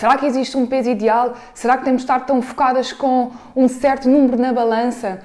será 0.00 0.16
que 0.16 0.24
existe 0.24 0.56
um 0.56 0.64
peso 0.64 0.88
ideal? 0.88 1.34
Será 1.52 1.76
que 1.76 1.84
temos 1.84 2.00
de 2.00 2.04
estar 2.04 2.20
tão 2.20 2.40
focadas 2.40 2.90
com 2.90 3.32
um 3.54 3.68
certo 3.68 4.08
número 4.08 4.40
na 4.40 4.50
balança? 4.50 5.20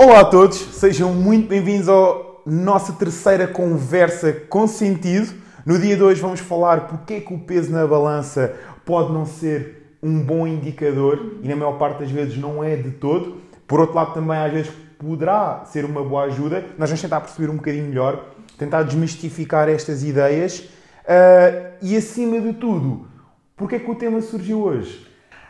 Olá 0.00 0.20
a 0.20 0.24
todos, 0.24 0.56
sejam 0.56 1.12
muito 1.12 1.48
bem-vindos 1.48 1.90
à 1.90 2.16
nossa 2.46 2.94
terceira 2.94 3.46
conversa 3.46 4.32
com 4.32 4.66
sentido. 4.66 5.34
No 5.66 5.78
dia 5.78 5.94
de 5.94 6.02
hoje 6.02 6.22
vamos 6.22 6.40
falar 6.40 6.86
porque 6.86 7.14
é 7.14 7.20
que 7.20 7.34
o 7.34 7.38
peso 7.38 7.70
na 7.70 7.86
balança 7.86 8.56
pode 8.82 9.12
não 9.12 9.26
ser 9.26 9.98
um 10.02 10.22
bom 10.22 10.46
indicador 10.46 11.34
e 11.42 11.48
na 11.48 11.54
maior 11.54 11.76
parte 11.76 11.98
das 11.98 12.10
vezes 12.10 12.38
não 12.38 12.64
é 12.64 12.76
de 12.76 12.92
todo. 12.92 13.42
Por 13.66 13.80
outro 13.80 13.94
lado, 13.94 14.14
também 14.14 14.38
às 14.38 14.52
vezes 14.52 14.72
poderá 14.98 15.64
ser 15.66 15.84
uma 15.84 16.02
boa 16.02 16.24
ajuda. 16.24 16.64
Nós 16.78 16.88
vamos 16.88 17.02
tentar 17.02 17.20
perceber 17.20 17.50
um 17.50 17.56
bocadinho 17.56 17.84
melhor, 17.84 18.24
tentar 18.58 18.82
desmistificar 18.82 19.68
estas 19.68 20.02
ideias 20.02 20.60
uh, 20.60 21.76
e, 21.82 21.96
acima 21.96 22.40
de 22.40 22.52
tudo, 22.54 23.08
porque 23.56 23.76
é 23.76 23.78
que 23.78 23.90
o 23.90 23.94
tema 23.94 24.20
surgiu 24.20 24.62
hoje? 24.62 25.06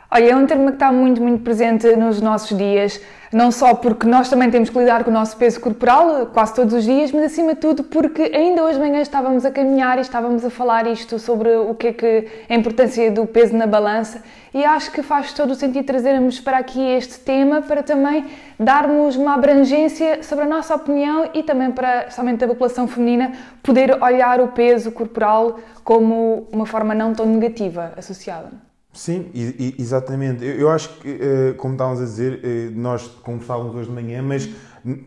Olha, 0.09 0.31
é 0.31 0.37
um 0.37 0.47
tema 0.47 0.67
que 0.67 0.77
está 0.77 0.93
muito, 0.93 1.21
muito 1.21 1.43
presente 1.43 1.97
nos 1.97 2.21
nossos 2.21 2.57
dias, 2.57 3.01
não 3.33 3.51
só 3.51 3.75
porque 3.75 4.07
nós 4.07 4.29
também 4.29 4.49
temos 4.49 4.71
que 4.71 4.79
lidar 4.79 5.03
com 5.03 5.11
o 5.11 5.13
nosso 5.13 5.37
peso 5.37 5.61
corporal 5.61 6.27
quase 6.27 6.55
todos 6.55 6.75
os 6.75 6.85
dias, 6.85 7.11
mas 7.11 7.25
acima 7.25 7.55
de 7.55 7.61
tudo 7.61 7.83
porque 7.83 8.23
ainda 8.23 8.63
hoje 8.63 8.75
de 8.75 8.81
manhã 8.81 9.01
estávamos 9.01 9.45
a 9.45 9.51
caminhar 9.51 9.99
e 9.99 10.03
estávamos 10.03 10.45
a 10.45 10.51
falar 10.51 10.87
isto 10.87 11.19
sobre 11.19 11.57
o 11.57 11.75
que 11.75 11.89
é 11.89 11.93
que 11.93 12.29
a 12.49 12.55
importância 12.55 13.11
do 13.11 13.27
peso 13.27 13.57
na 13.57 13.67
balança 13.67 14.23
e 14.55 14.65
acho 14.65 14.93
que 14.93 15.03
faz 15.03 15.33
todo 15.33 15.51
o 15.51 15.55
sentido 15.57 15.85
trazermos 15.85 16.39
para 16.39 16.59
aqui 16.59 16.81
este 16.81 17.19
tema 17.19 17.61
para 17.63 17.83
também 17.83 18.27
darmos 18.61 19.17
uma 19.17 19.35
abrangência 19.35 20.23
sobre 20.23 20.45
a 20.45 20.49
nossa 20.49 20.73
opinião 20.77 21.29
e 21.35 21.43
também 21.43 21.73
para, 21.73 22.13
somente 22.13 22.45
a 22.45 22.49
população 22.49 22.87
feminina, 22.87 23.33
poder 23.61 24.01
olhar 24.01 24.41
o 24.41 24.49
peso 24.49 24.93
corporal 24.93 25.59
como 25.83 26.47
uma 26.53 26.65
forma 26.65 26.95
não 26.95 27.13
tão 27.13 27.27
negativa 27.27 27.93
associada. 27.97 28.66
Sim, 28.97 29.31
exatamente. 29.79 30.43
Eu 30.43 30.71
acho 30.71 30.89
que, 31.01 31.09
eh, 31.09 31.53
como 31.59 31.75
estávamos 31.75 32.01
a 32.01 32.05
dizer, 32.05 32.41
eh, 32.43 32.71
nós 32.75 33.07
conversávamos 33.23 33.75
hoje 33.75 33.91
de 33.91 33.95
manhã, 33.95 34.23
mas 34.23 34.49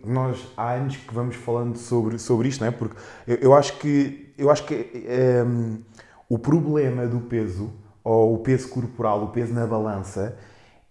nós 0.06 0.48
há 0.56 0.74
anos 0.74 0.96
que 0.96 1.12
vamos 1.12 1.36
falando 1.36 1.76
sobre, 1.76 2.20
sobre 2.20 2.50
isto, 2.50 2.62
não 2.62 2.68
é? 2.68 2.72
Porque 2.72 2.96
eu 3.26 3.52
acho 3.56 3.80
que, 3.80 4.32
eu 4.38 4.52
acho 4.52 4.64
que 4.66 4.76
um, 4.76 5.74
ehm, 5.74 5.78
o 6.30 6.38
problema 6.38 7.08
do 7.08 7.22
peso, 7.22 7.72
ou 8.04 8.36
o 8.36 8.38
peso 8.38 8.70
corporal, 8.70 9.24
o 9.24 9.28
peso 9.30 9.54
na 9.54 9.66
balança, 9.66 10.38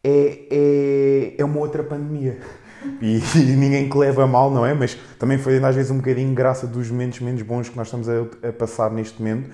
é, 0.02 0.48
é, 0.50 1.34
é 1.38 1.44
uma 1.44 1.60
outra 1.60 1.84
pandemia. 1.84 2.38
E, 3.02 3.18
e, 3.18 3.56
ninguém 3.56 3.90
que 3.90 3.98
leva 3.98 4.24
mal, 4.24 4.52
não 4.52 4.64
é? 4.64 4.72
Mas 4.72 4.96
também 5.18 5.36
foi 5.36 5.62
às 5.62 5.74
vezes 5.74 5.90
um 5.90 5.96
bocadinho 5.96 6.32
graça 6.32 6.64
dos 6.64 6.88
momentos 6.88 7.18
menos 7.18 7.42
bons 7.42 7.68
que 7.68 7.76
nós 7.76 7.88
estamos 7.88 8.08
a, 8.08 8.48
a 8.48 8.52
passar 8.52 8.92
neste 8.92 9.20
momento. 9.20 9.50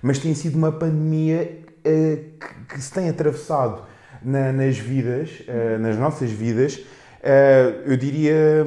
Mas 0.00 0.20
tem 0.20 0.32
sido 0.32 0.56
uma 0.56 0.70
pandemia 0.70 1.66
que, 1.88 2.74
que, 2.74 2.82
se 2.82 2.92
tem 2.92 3.08
atravessado 3.08 3.82
na, 4.22 4.52
nas 4.52 4.78
vidas, 4.78 5.42
uh, 5.48 5.78
nas 5.78 5.96
nossas 5.96 6.30
vidas, 6.30 6.76
uh, 6.76 7.82
eu 7.86 7.96
diria 7.96 8.66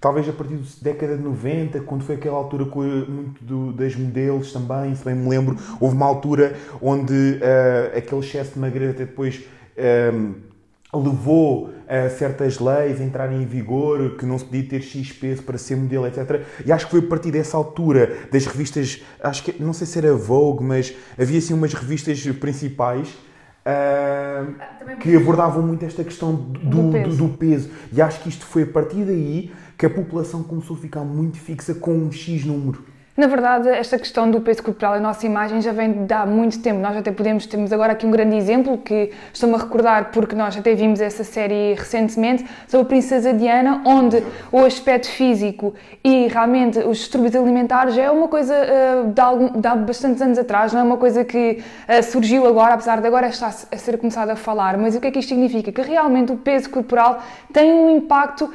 talvez 0.00 0.28
a 0.28 0.32
partir 0.32 0.56
da 0.56 0.62
década 0.82 1.16
de 1.16 1.22
90, 1.22 1.80
quando 1.80 2.04
foi 2.04 2.16
aquela 2.16 2.36
altura 2.36 2.66
com 2.66 2.82
muito 2.82 3.42
do, 3.42 3.72
das 3.72 3.96
modelos 3.96 4.52
também, 4.52 4.94
se 4.94 5.02
bem 5.02 5.14
me 5.14 5.28
lembro, 5.28 5.56
houve 5.80 5.96
uma 5.96 6.04
altura 6.04 6.54
onde 6.82 7.12
uh, 7.12 7.96
aquele 7.96 8.20
excesso 8.20 8.52
de 8.52 8.58
magreza 8.58 8.92
até 8.92 9.04
depois 9.06 9.44
levou 10.94 11.70
a 11.86 12.08
certas 12.08 12.58
leis 12.58 13.00
a 13.00 13.04
entrarem 13.04 13.42
em 13.42 13.46
vigor, 13.46 14.16
que 14.16 14.24
não 14.24 14.38
se 14.38 14.44
podia 14.44 14.64
ter 14.64 14.82
X 14.82 15.12
peso 15.12 15.42
para 15.42 15.58
ser 15.58 15.76
modelo, 15.76 16.06
etc. 16.06 16.42
E 16.64 16.72
acho 16.72 16.86
que 16.86 16.90
foi 16.92 17.00
a 17.00 17.06
partir 17.08 17.30
dessa 17.30 17.56
altura 17.56 18.28
das 18.32 18.46
revistas, 18.46 19.02
acho 19.22 19.44
que 19.44 19.62
não 19.62 19.72
sei 19.72 19.86
se 19.86 19.98
era 19.98 20.14
Vogue, 20.14 20.64
mas 20.64 20.94
havia 21.18 21.38
assim 21.38 21.52
umas 21.54 21.74
revistas 21.74 22.24
principais 22.40 23.08
uh, 23.64 24.96
que 24.98 25.14
abordavam 25.16 25.62
muito 25.62 25.84
esta 25.84 26.02
questão 26.02 26.34
do, 26.34 26.82
do, 26.82 26.92
peso. 26.92 27.16
Do, 27.16 27.28
do 27.28 27.36
peso. 27.36 27.70
E 27.92 28.00
acho 28.00 28.20
que 28.20 28.28
isto 28.28 28.46
foi 28.46 28.62
a 28.62 28.66
partir 28.66 29.04
daí 29.04 29.52
que 29.76 29.86
a 29.86 29.90
população 29.90 30.42
começou 30.42 30.76
a 30.76 30.80
ficar 30.80 31.00
muito 31.00 31.38
fixa 31.38 31.74
com 31.74 31.92
um 31.92 32.12
X 32.12 32.44
número. 32.44 32.93
Na 33.16 33.28
verdade, 33.28 33.68
esta 33.68 33.96
questão 33.96 34.28
do 34.28 34.40
peso 34.40 34.60
corporal, 34.60 34.94
a 34.94 34.98
nossa 34.98 35.24
imagem 35.24 35.62
já 35.62 35.70
vem 35.70 36.04
de 36.04 36.12
há 36.12 36.26
muito 36.26 36.58
tempo. 36.58 36.80
Nós 36.80 36.96
até 36.96 37.12
podemos, 37.12 37.46
temos 37.46 37.72
agora 37.72 37.92
aqui 37.92 38.04
um 38.04 38.10
grande 38.10 38.34
exemplo 38.34 38.76
que 38.76 39.12
estou-me 39.32 39.54
a 39.54 39.58
recordar 39.58 40.10
porque 40.10 40.34
nós 40.34 40.56
até 40.56 40.74
vimos 40.74 41.00
essa 41.00 41.22
série 41.22 41.74
recentemente 41.74 42.44
sobre 42.66 42.86
a 42.86 42.88
Princesa 42.88 43.32
Diana, 43.32 43.82
onde 43.84 44.20
o 44.50 44.64
aspecto 44.64 45.06
físico 45.06 45.74
e 46.02 46.26
realmente 46.26 46.80
os 46.80 46.98
distúrbios 46.98 47.36
alimentares 47.36 47.96
é 47.96 48.10
uma 48.10 48.26
coisa 48.26 48.52
uh, 48.52 49.08
de, 49.08 49.20
algum, 49.20 49.60
de 49.60 49.68
há 49.68 49.76
bastantes 49.76 50.20
anos 50.20 50.36
atrás, 50.36 50.72
não 50.72 50.80
é 50.80 50.82
uma 50.82 50.96
coisa 50.96 51.24
que 51.24 51.62
uh, 51.88 52.02
surgiu 52.02 52.48
agora, 52.48 52.74
apesar 52.74 53.00
de 53.00 53.06
agora 53.06 53.28
estar 53.28 53.54
a 53.70 53.76
ser 53.76 53.96
começado 53.96 54.30
a 54.30 54.36
falar. 54.36 54.76
Mas 54.76 54.96
o 54.96 55.00
que 55.00 55.06
é 55.06 55.10
que 55.12 55.20
isto 55.20 55.28
significa? 55.28 55.70
Que 55.70 55.82
realmente 55.82 56.32
o 56.32 56.36
peso 56.36 56.68
corporal 56.68 57.22
tem 57.52 57.72
um 57.72 57.90
impacto 57.90 58.52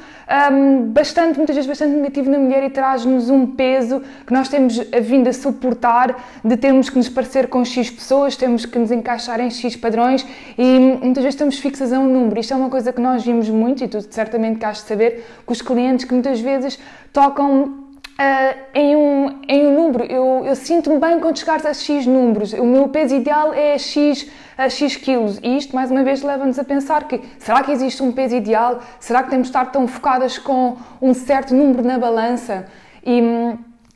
um, 0.51 0.81
bastante, 0.89 1.37
muitas 1.37 1.55
vezes 1.55 1.67
bastante 1.67 1.95
negativo 1.95 2.29
na 2.29 2.37
mulher 2.37 2.65
e 2.65 2.69
traz-nos 2.69 3.29
um 3.29 3.47
peso 3.47 4.01
que 4.27 4.33
nós 4.33 4.48
temos 4.49 4.77
vindo 5.01 5.27
a 5.27 5.33
suportar 5.33 6.15
de 6.43 6.57
termos 6.57 6.89
que 6.89 6.97
nos 6.97 7.07
parecer 7.07 7.47
com 7.47 7.63
X 7.63 7.89
pessoas, 7.89 8.35
temos 8.35 8.65
que 8.65 8.77
nos 8.77 8.91
encaixar 8.91 9.39
em 9.39 9.49
X 9.49 9.75
padrões 9.75 10.25
e 10.57 10.79
muitas 10.79 11.23
vezes 11.23 11.35
estamos 11.35 11.59
fixas 11.59 11.93
a 11.93 11.99
um 11.99 12.07
número. 12.07 12.39
Isto 12.39 12.53
é 12.53 12.57
uma 12.57 12.69
coisa 12.69 12.91
que 12.91 13.01
nós 13.01 13.23
vimos 13.23 13.49
muito 13.49 13.83
e 13.83 13.87
tu 13.87 14.01
certamente 14.09 14.59
queres 14.59 14.79
saber 14.79 15.25
com 15.45 15.53
os 15.53 15.61
clientes 15.61 16.05
que 16.05 16.13
muitas 16.13 16.39
vezes 16.39 16.79
tocam 17.13 17.89
Uh, 18.19 18.53
em, 18.75 18.97
um, 18.97 19.39
em 19.47 19.65
um 19.65 19.73
número. 19.75 20.03
Eu, 20.03 20.43
eu 20.45 20.53
sinto-me 20.53 20.99
bem 20.99 21.21
quando 21.21 21.39
chegares 21.39 21.65
a 21.65 21.73
X 21.73 22.05
números. 22.05 22.51
O 22.51 22.65
meu 22.65 22.89
peso 22.89 23.15
ideal 23.15 23.53
é 23.53 23.77
X, 23.77 24.29
a 24.57 24.67
X 24.67 24.97
quilos. 24.97 25.39
E 25.41 25.55
isto, 25.55 25.73
mais 25.73 25.89
uma 25.89 26.03
vez, 26.03 26.21
leva-nos 26.21 26.59
a 26.59 26.65
pensar 26.65 27.07
que 27.07 27.21
será 27.37 27.63
que 27.63 27.71
existe 27.71 28.03
um 28.03 28.11
peso 28.11 28.35
ideal? 28.35 28.81
Será 28.99 29.23
que 29.23 29.29
temos 29.29 29.47
de 29.47 29.51
estar 29.51 29.71
tão 29.71 29.87
focadas 29.87 30.37
com 30.37 30.75
um 31.01 31.13
certo 31.13 31.55
número 31.55 31.81
na 31.81 31.97
balança? 31.97 32.65
E, 33.05 33.21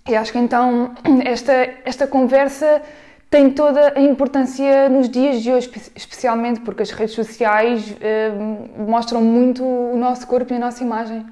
e 0.08 0.16
acho 0.16 0.31
que 0.31 0.38
então 0.38 0.94
esta, 1.24 1.53
esta 1.86 2.08
conversa 2.08 2.81
tem 3.30 3.50
toda 3.50 3.97
a 3.97 4.02
importância 4.02 4.88
nos 4.90 5.09
dias 5.09 5.41
de 5.41 5.52
hoje, 5.52 5.72
especialmente 5.96 6.59
porque 6.59 6.84
as 6.84 6.91
redes 6.91 7.16
sociais 7.16 7.90
uh, 7.91 8.81
mostram 8.88 9.22
muito 9.24 9.64
o 9.64 9.97
nosso 9.97 10.28
corpo 10.28 10.53
e 10.53 10.58
a 10.58 10.59
nossa 10.59 10.84
imagem. 10.84 11.25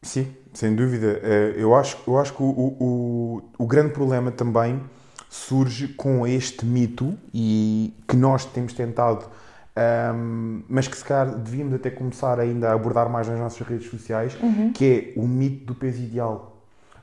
Sim, 0.00 0.34
sem 0.54 0.74
dúvida. 0.74 1.20
Eh, 1.22 1.56
eu 1.58 1.74
acho, 1.74 1.98
eu 2.06 2.16
acho 2.16 2.32
que 2.32 2.42
o, 2.42 2.46
o, 2.46 3.42
o 3.58 3.66
grande 3.66 3.92
problema 3.92 4.30
também 4.30 4.80
surge 5.28 5.88
com 5.88 6.26
este 6.26 6.64
mito 6.64 7.18
e 7.34 7.92
que 8.06 8.16
nós 8.16 8.46
temos 8.46 8.72
tentado, 8.72 9.26
um, 9.26 9.80
ehm, 9.80 10.64
mas 10.68 10.88
que 10.88 10.96
se 10.96 11.04
calhar 11.04 11.36
devíamos 11.36 11.74
até 11.74 11.90
começar 11.90 12.40
ainda 12.40 12.70
a 12.70 12.72
abordar 12.72 13.10
mais 13.10 13.28
nas 13.28 13.38
nossas 13.38 13.66
redes 13.66 13.90
sociais, 13.90 14.38
uhum. 14.40 14.72
que 14.72 15.14
é 15.16 15.20
o 15.20 15.26
mito 15.26 15.66
do 15.66 15.74
peso 15.74 16.00
ideal. 16.00 16.57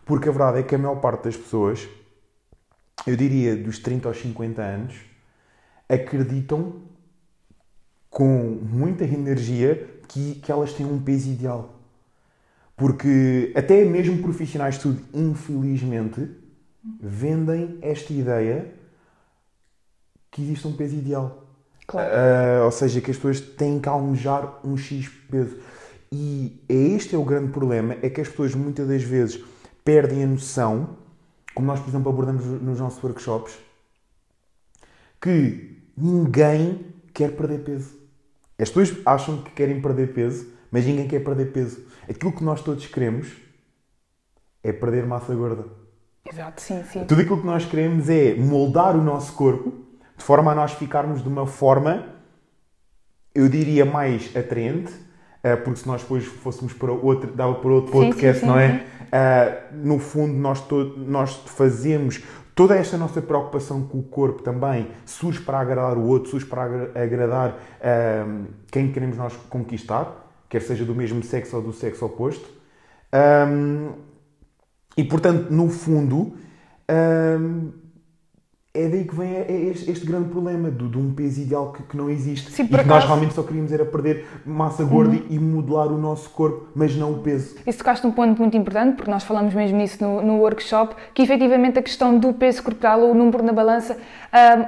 Porque 0.06 0.30
a 0.30 0.32
verdade 0.32 0.60
é 0.60 0.64
que 0.64 0.76
a 0.76 0.78
maior 0.78 0.98
parte 0.98 1.24
das 1.24 1.36
pessoas, 1.36 1.88
eu 3.08 3.16
diria 3.18 3.56
dos 3.56 3.80
30 3.80 4.08
aos 4.08 4.22
50 4.22 4.62
anos, 4.62 4.96
acreditam 5.90 6.84
com 8.10 8.28
muita 8.62 9.04
energia 9.04 9.90
que, 10.08 10.36
que 10.36 10.52
elas 10.52 10.74
têm 10.74 10.86
um 10.86 11.02
peso 11.02 11.30
ideal. 11.30 11.74
Porque 12.78 13.52
até 13.56 13.84
mesmo 13.84 14.22
profissionais 14.22 14.76
de 14.76 14.82
tudo, 14.82 15.02
infelizmente, 15.14 16.30
vendem 17.00 17.80
esta 17.82 18.14
ideia 18.14 18.74
que 20.30 20.42
existe 20.42 20.68
um 20.68 20.74
peso 20.74 20.96
ideal. 20.96 21.44
Claro. 21.88 22.10
Uh, 22.10 22.66
ou 22.66 22.72
seja, 22.72 23.02
que 23.02 23.12
as 23.12 23.18
pessoas 23.18 23.40
têm 23.40 23.80
que 23.80 23.90
almejar 23.90 24.60
um 24.64 24.78
X 24.78 25.08
peso. 25.30 25.58
E 26.12 26.62
é 26.70 26.74
este 26.74 27.16
é 27.16 27.18
o 27.18 27.24
grande 27.24 27.52
problema, 27.52 27.96
é 28.02 28.10
que 28.10 28.22
as 28.22 28.30
pessoas 28.30 28.54
muitas 28.54 28.88
das 28.88 29.02
vezes 29.02 29.44
perdem 29.86 30.24
a 30.24 30.28
noção, 30.28 30.98
como 31.54 31.68
nós, 31.68 31.80
por 31.80 31.88
exemplo, 31.88 32.12
abordamos 32.12 32.44
nos 32.44 32.80
nossos 32.80 33.02
workshops, 33.02 33.58
que 35.22 35.82
ninguém 35.96 36.94
quer 37.14 37.36
perder 37.38 37.64
peso. 37.64 37.96
As 38.60 38.70
pessoas 38.70 39.02
acham 39.06 39.42
que 39.44 39.52
querem 39.52 39.82
perder 39.82 40.14
peso, 40.14 40.48
mas 40.70 40.86
ninguém 40.86 41.08
quer 41.08 41.24
perder 41.24 41.54
peso. 41.54 41.86
Aquilo 42.10 42.34
que 42.34 42.44
nós 42.44 42.62
todos 42.62 42.86
queremos 42.88 43.32
é 44.64 44.74
perder 44.74 45.06
massa 45.06 45.34
gorda. 45.34 45.66
Exato, 46.30 46.60
sim, 46.60 46.84
sim. 46.92 47.06
Tudo 47.06 47.22
aquilo 47.22 47.40
que 47.40 47.46
nós 47.46 47.66
queremos 47.66 48.10
é 48.10 48.34
moldar 48.36 48.96
o 48.96 49.04
nosso 49.04 49.34
corpo 49.34 49.86
de 50.18 50.24
forma 50.24 50.52
a 50.52 50.56
nós 50.56 50.74
ficarmos 50.74 51.22
de 51.22 51.28
uma 51.28 51.46
forma, 51.46 52.16
eu 53.34 53.50
diria, 53.50 53.86
mais 53.86 54.36
atraente, 54.36 54.94
porque 55.56 55.80
se 55.80 55.88
nós 55.88 56.02
depois 56.02 56.26
fôssemos 56.26 56.74
para 56.74 56.92
outro, 56.92 57.32
dava 57.34 57.56
para 57.56 57.70
outro 57.70 57.92
podcast, 57.92 58.40
sim, 58.40 58.46
sim, 58.46 58.52
não 58.52 58.60
é? 58.60 58.86
Uh, 59.06 59.76
no 59.86 60.00
fundo, 60.00 60.34
nós, 60.34 60.62
to 60.62 60.96
nós 60.98 61.36
fazemos 61.46 62.24
toda 62.56 62.76
esta 62.76 62.98
nossa 62.98 63.22
preocupação 63.22 63.84
com 63.84 64.00
o 64.00 64.04
corpo 64.04 64.42
também 64.42 64.88
surge 65.06 65.42
para 65.42 65.60
agradar 65.60 65.98
o 65.98 66.08
outro, 66.08 66.32
surge 66.32 66.46
para 66.46 66.64
agradar 66.96 67.50
uh, 67.52 68.46
quem 68.72 68.92
queremos 68.92 69.18
nós 69.18 69.36
conquistar 69.50 70.26
quer 70.50 70.62
seja 70.62 70.86
do 70.86 70.96
mesmo 70.96 71.22
sexo 71.24 71.58
ou 71.58 71.62
do 71.62 71.74
sexo 71.74 72.06
oposto. 72.06 72.48
Um, 73.14 73.94
e 74.98 75.04
portanto, 75.04 75.52
no 75.52 75.70
fundo, 75.70 76.36
hum, 76.90 77.72
é 78.76 78.88
daí 78.90 79.04
que 79.06 79.16
vem 79.16 79.32
este, 79.72 79.90
este 79.90 80.06
grande 80.06 80.30
problema 80.30 80.70
do, 80.70 80.88
de 80.90 80.98
um 80.98 81.14
peso 81.14 81.42
ideal 81.42 81.72
que, 81.72 81.84
que 81.84 81.96
não 81.98 82.10
existe. 82.10 82.52
Sim, 82.52 82.64
e 82.64 82.68
que 82.68 82.74
nós 82.74 82.86
acaso- 82.86 83.08
realmente 83.08 83.34
só 83.34 83.42
queríamos 83.44 83.72
era 83.72 83.86
perder 83.86 84.26
massa 84.46 84.84
gorda 84.84 85.18
e 85.30 85.40
modelar 85.40 85.88
o 85.88 85.98
nosso 85.98 86.30
corpo, 86.30 86.68
mas 86.76 86.96
não 86.96 87.14
o 87.14 87.20
peso. 87.20 87.56
Isso 87.66 87.78
tocaste 87.78 88.06
num 88.06 88.12
ponto 88.12 88.40
muito 88.42 88.56
importante, 88.58 88.96
porque 88.96 89.10
nós 89.10 89.24
falamos 89.24 89.54
mesmo 89.54 89.78
nisso 89.78 90.04
no, 90.04 90.22
no 90.22 90.38
workshop, 90.40 90.96
que 91.14 91.22
efetivamente 91.22 91.80
a 91.80 91.82
questão 91.82 92.18
do 92.20 92.34
peso 92.34 92.62
corporal, 92.62 93.02
o 93.10 93.14
número 93.14 93.42
na 93.44 93.54
balança, 93.54 93.98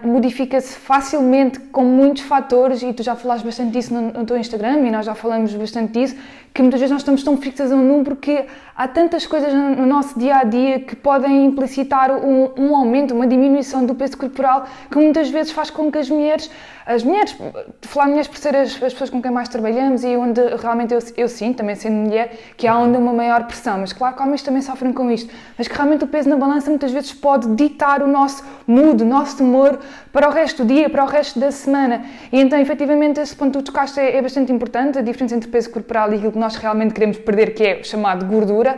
modifica-se 0.03 0.73
facilmente 0.77 1.59
com 1.59 1.83
muitos 1.83 2.23
fatores, 2.23 2.81
e 2.81 2.93
tu 2.93 3.03
já 3.03 3.15
falaste 3.15 3.43
bastante 3.43 3.71
disso 3.71 3.93
no, 3.93 4.13
no 4.13 4.25
teu 4.25 4.37
Instagram, 4.37 4.79
e 4.87 4.91
nós 4.91 5.05
já 5.05 5.13
falamos 5.13 5.53
bastante 5.53 5.93
disso, 5.93 6.15
que 6.53 6.61
muitas 6.61 6.79
vezes 6.79 6.91
nós 6.91 7.01
estamos 7.01 7.23
tão 7.23 7.37
fixos 7.37 7.71
a 7.71 7.75
um 7.75 7.83
número 7.83 8.15
que 8.15 8.45
há 8.75 8.87
tantas 8.87 9.27
coisas 9.27 9.53
no, 9.53 9.75
no 9.75 9.85
nosso 9.85 10.17
dia 10.17 10.37
a 10.37 10.43
dia 10.43 10.79
que 10.79 10.95
podem 10.95 11.45
implicitar 11.45 12.11
um, 12.11 12.49
um 12.57 12.75
aumento, 12.75 13.13
uma 13.13 13.27
diminuição 13.27 13.85
do 13.85 13.93
peso 13.93 14.17
corporal, 14.17 14.65
que 14.89 14.97
muitas 14.97 15.29
vezes 15.29 15.51
faz 15.51 15.69
com 15.69 15.91
que 15.91 15.97
as 15.97 16.09
mulheres, 16.09 16.49
as 16.85 17.03
mulheres, 17.03 17.35
falar 17.81 18.07
mulheres 18.07 18.27
por 18.27 18.37
ser 18.37 18.55
as, 18.55 18.81
as 18.81 18.93
pessoas 18.93 19.09
com 19.09 19.21
quem 19.21 19.31
mais 19.31 19.49
trabalhamos 19.49 20.03
e 20.03 20.15
onde 20.15 20.41
realmente 20.55 20.93
eu, 20.93 20.99
eu 21.15 21.27
sinto, 21.27 21.57
também 21.57 21.75
sendo 21.75 21.95
mulher, 21.95 22.35
que 22.55 22.65
há 22.65 22.77
onde 22.77 22.97
uma 22.97 23.13
maior 23.13 23.43
pressão, 23.45 23.77
mas 23.79 23.93
claro 23.93 24.15
que 24.15 24.23
homens 24.23 24.41
também 24.41 24.61
sofrem 24.61 24.93
com 24.93 25.11
isto, 25.11 25.31
mas 25.57 25.67
que 25.67 25.75
realmente 25.75 26.05
o 26.05 26.07
peso 26.07 26.29
na 26.29 26.37
balança 26.37 26.69
muitas 26.69 26.91
vezes 26.91 27.13
pode 27.13 27.53
ditar 27.55 28.01
o 28.01 28.07
nosso 28.07 28.43
mood, 28.67 29.01
o 29.01 29.05
nosso 29.05 29.43
humor 29.43 29.79
para 30.11 30.27
o 30.27 30.31
resto 30.31 30.63
do 30.63 30.73
dia, 30.73 30.89
para 30.89 31.03
o 31.03 31.07
resto 31.07 31.39
da 31.39 31.51
semana. 31.51 32.05
E 32.31 32.39
então, 32.39 32.59
efetivamente, 32.59 33.19
esse 33.19 33.35
ponto 33.35 33.57
que 33.57 33.63
tu 33.63 33.71
tocaste 33.71 33.99
é, 33.99 34.17
é 34.17 34.21
bastante 34.21 34.51
importante, 34.51 34.99
a 34.99 35.01
diferença 35.01 35.35
entre 35.35 35.49
peso 35.49 35.69
corporal 35.69 36.11
e 36.11 36.15
aquilo 36.15 36.33
que 36.33 36.39
nós 36.39 36.55
realmente 36.55 36.93
queremos 36.93 37.17
perder, 37.17 37.53
que 37.53 37.63
é 37.63 37.79
o 37.79 37.83
chamado 37.85 38.25
gordura. 38.25 38.77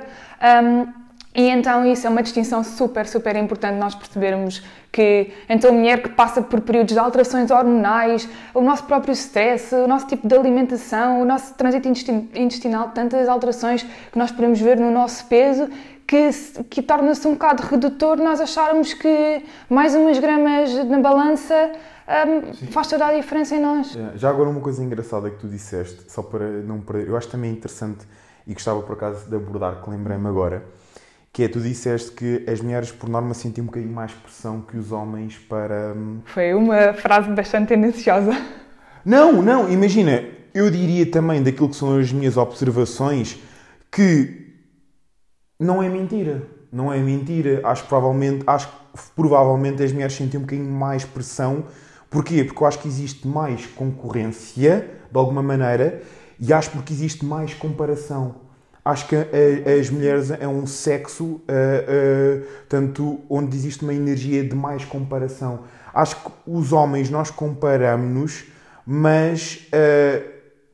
Um, 0.64 1.00
e 1.36 1.48
então 1.48 1.86
isso 1.86 2.08
é 2.08 2.10
uma 2.10 2.24
distinção 2.24 2.64
super, 2.64 3.06
super 3.06 3.36
importante 3.36 3.78
nós 3.78 3.94
percebermos 3.94 4.64
que 4.92 5.32
então 5.48 5.70
a 5.70 5.74
mulher 5.74 6.02
que 6.02 6.10
passa 6.10 6.42
por 6.42 6.60
períodos 6.60 6.94
de 6.94 7.00
alterações 7.00 7.52
hormonais, 7.52 8.28
o 8.54 8.62
nosso 8.62 8.84
próprio 8.86 9.14
stress, 9.14 9.74
o 9.76 9.88
nosso 9.88 10.08
tipo 10.08 10.28
de 10.28 10.36
alimentação, 10.36 11.22
o 11.22 11.26
nosso 11.26 11.54
trânsito 11.54 11.88
intestin- 11.88 12.30
intestinal, 12.34 12.90
tantas 12.90 13.30
alterações 13.30 13.84
que 13.84 14.18
nós 14.18 14.32
podemos 14.32 14.60
ver 14.60 14.78
no 14.78 14.90
nosso 14.90 15.26
peso 15.28 15.70
que, 16.10 16.32
que 16.72 16.82
torna-se 16.82 17.28
um 17.28 17.34
bocado 17.34 17.62
redutor 17.62 18.18
nós 18.18 18.42
acharmos 18.42 18.96
que 18.96 19.44
mais 19.70 19.94
umas 19.94 20.18
gramas 20.18 20.74
na 20.86 21.00
balança 21.00 21.72
hum, 22.28 22.52
faz 22.72 22.88
toda 22.88 23.06
a 23.06 23.14
diferença 23.14 23.56
em 23.56 23.62
nós. 23.62 23.96
É, 23.96 24.18
Já 24.18 24.32
agora 24.32 24.50
uma 24.50 24.60
coisa 24.60 24.84
engraçada 24.84 25.30
que 25.30 25.38
tu 25.38 25.48
disseste, 25.48 26.12
só 26.12 26.24
para 26.24 26.48
não 26.64 26.82
perder, 26.82 27.10
eu 27.10 27.16
acho 27.16 27.28
também 27.28 27.52
interessante 27.52 28.08
e 28.48 28.54
gostava 28.54 28.82
por 28.82 28.94
acaso 28.94 29.30
de 29.30 29.36
abordar, 29.36 29.84
que 29.84 29.90
lembrei-me 29.92 30.28
agora, 30.28 30.64
que 31.32 31.44
é 31.44 31.48
tu 31.48 31.60
disseste 31.60 32.12
que 32.12 32.44
as 32.50 32.60
mulheres 32.60 32.92
por 32.92 33.08
norma 33.08 33.36
sentem 33.36 33.64
um 33.64 33.68
bocadinho 33.68 33.94
mais 33.94 34.12
pressão 34.12 34.62
que 34.62 34.78
os 34.78 34.92
homens 34.92 35.38
para. 35.38 35.94
hum, 35.96 36.22
Foi 36.26 36.56
uma 36.56 36.92
frase 36.94 37.30
bastante 37.30 37.68
tendenciosa. 37.68 38.32
Não, 39.06 39.44
não, 39.44 39.72
imagina, 39.72 40.24
eu 40.56 40.72
diria 40.72 41.06
também 41.06 41.44
daquilo 41.44 41.70
que 41.70 41.76
são 41.76 42.00
as 42.00 42.12
minhas 42.12 42.36
observações 42.36 43.40
que 43.92 44.39
não 45.60 45.84
é 45.84 45.90
mentira. 45.90 46.44
Não 46.72 46.94
é 46.94 47.00
mentira. 47.00 47.62
Acho 47.64 47.84
que 47.84 47.90
provavelmente, 47.90 48.44
acho 48.48 48.68
que 48.68 48.74
provavelmente 49.16 49.84
as 49.84 49.92
mulheres 49.92 50.14
sentem 50.16 50.40
um 50.40 50.44
bocadinho 50.44 50.72
mais 50.72 51.04
pressão. 51.04 51.66
Porquê? 52.10 52.44
Porque 52.44 52.64
eu 52.64 52.68
acho 52.68 52.80
que 52.80 52.88
existe 52.88 53.28
mais 53.28 53.66
concorrência, 53.66 54.90
de 55.12 55.18
alguma 55.18 55.44
maneira, 55.44 56.02
e 56.40 56.54
acho 56.54 56.72
porque 56.72 56.94
existe 56.94 57.26
mais 57.26 57.54
comparação. 57.54 58.36
Acho 58.84 59.08
que 59.08 59.16
as 59.80 59.90
mulheres 59.90 60.32
é 60.32 60.48
um 60.48 60.66
sexo, 60.66 61.42
ah, 61.48 61.54
ah, 61.54 62.64
tanto 62.68 63.20
onde 63.30 63.56
existe 63.56 63.84
uma 63.84 63.94
energia 63.94 64.44
de 64.44 64.56
mais 64.56 64.86
comparação. 64.86 65.62
Acho 65.94 66.16
que 66.16 66.32
os 66.48 66.72
homens 66.72 67.10
nós 67.10 67.30
comparamos-nos, 67.30 68.46
mas 68.86 69.68
ah, 69.74 70.22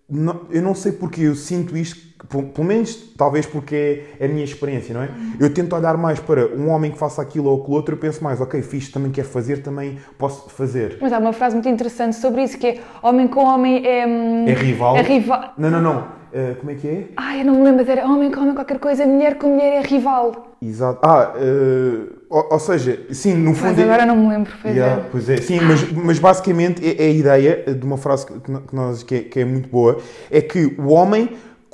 não- 0.07 0.41
eu 0.51 0.61
não 0.61 0.75
sei 0.75 0.91
porque 0.91 1.21
eu 1.21 1.35
sinto 1.35 1.75
isto, 1.75 2.04
pelo, 2.29 2.43
pelo 2.43 2.67
menos 2.67 2.95
talvez 3.17 3.45
porque 3.45 4.03
é 4.19 4.25
a 4.25 4.27
minha 4.27 4.43
experiência, 4.43 4.93
não 4.93 5.01
é? 5.03 5.09
Eu 5.39 5.53
tento 5.53 5.75
olhar 5.75 5.97
mais 5.97 6.19
para 6.19 6.47
um 6.47 6.69
homem 6.69 6.91
que 6.91 6.97
faça 6.97 7.21
aquilo 7.21 7.49
ou 7.49 7.61
aquilo 7.61 7.75
outro, 7.75 7.95
eu 7.95 7.99
penso 7.99 8.23
mais, 8.23 8.39
ok, 8.41 8.61
fixe, 8.61 8.91
também 8.91 9.11
quer 9.11 9.23
fazer, 9.25 9.61
também 9.61 9.97
posso 10.17 10.49
fazer. 10.49 10.97
Mas 11.01 11.11
há 11.13 11.19
uma 11.19 11.33
frase 11.33 11.55
muito 11.55 11.69
interessante 11.69 12.15
sobre 12.15 12.43
isso, 12.43 12.57
que 12.57 12.67
é 12.67 12.79
homem 13.01 13.27
com 13.27 13.43
homem 13.43 13.85
é... 13.85 14.05
hum, 14.07 14.45
É 14.47 14.53
rival? 14.53 14.97
É 14.97 15.01
rival. 15.01 15.53
Não, 15.57 15.69
não, 15.69 15.81
não. 15.81 16.25
Ah, 16.37 16.53
como 16.59 16.69
é 16.69 16.75
que 16.75 16.85
é? 16.85 17.05
Ai, 17.15 17.41
eu 17.41 17.45
não 17.45 17.53
me 17.55 17.61
lembro, 17.63 17.77
mas 17.77 17.87
era 17.87 18.05
homem 18.05 18.29
com 18.29 18.41
homem 18.41 18.53
qualquer 18.53 18.77
coisa, 18.77 19.05
mulher 19.05 19.37
com 19.37 19.47
mulher 19.53 19.77
é 19.77 19.81
rival. 19.87 20.53
Exato. 20.61 20.99
Ah, 21.01 21.33
ah, 21.33 22.13
ou, 22.29 22.47
ou 22.51 22.59
seja, 22.59 22.99
sim, 23.11 23.35
no 23.35 23.53
fundo. 23.53 23.69
Mas 23.69 23.79
é- 23.79 23.83
agora 23.83 24.05
não 24.05 24.17
me 24.17 24.27
lembro, 24.27 24.51
pois 24.61 24.75
Yeah, 24.75 25.01
é. 25.01 25.05
pois 25.09 25.29
é, 25.29 25.37
sim, 25.37 25.61
mas, 25.61 25.89
mas 25.93 26.19
basicamente 26.19 26.85
é, 26.85 27.05
é 27.05 27.07
a 27.07 27.09
ideia 27.09 27.63
de 27.73 27.85
uma 27.85 27.95
frase 27.97 28.25
que, 28.25 28.33
que 28.37 28.75
nós, 28.75 29.01
que, 29.01 29.15
é, 29.15 29.19
que 29.19 29.39
é 29.39 29.45
muito 29.45 29.69
boa, 29.69 29.97
é 30.29 30.41
que 30.41 30.75
o 30.77 30.89
homem 30.89 31.29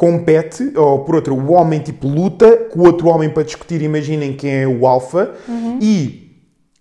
compete, 0.06 0.72
ou 0.76 1.00
por 1.06 1.14
outro, 1.14 1.36
o 1.36 1.52
homem 1.52 1.80
tipo 1.80 2.08
luta 2.08 2.58
com 2.72 2.80
o 2.80 2.86
outro 2.88 3.08
homem 3.08 3.30
para 3.30 3.44
discutir, 3.44 3.84
imaginem 3.84 4.34
quem 4.34 4.64
é 4.64 4.68
o 4.68 4.88
alfa, 4.88 5.30
e 5.80 6.20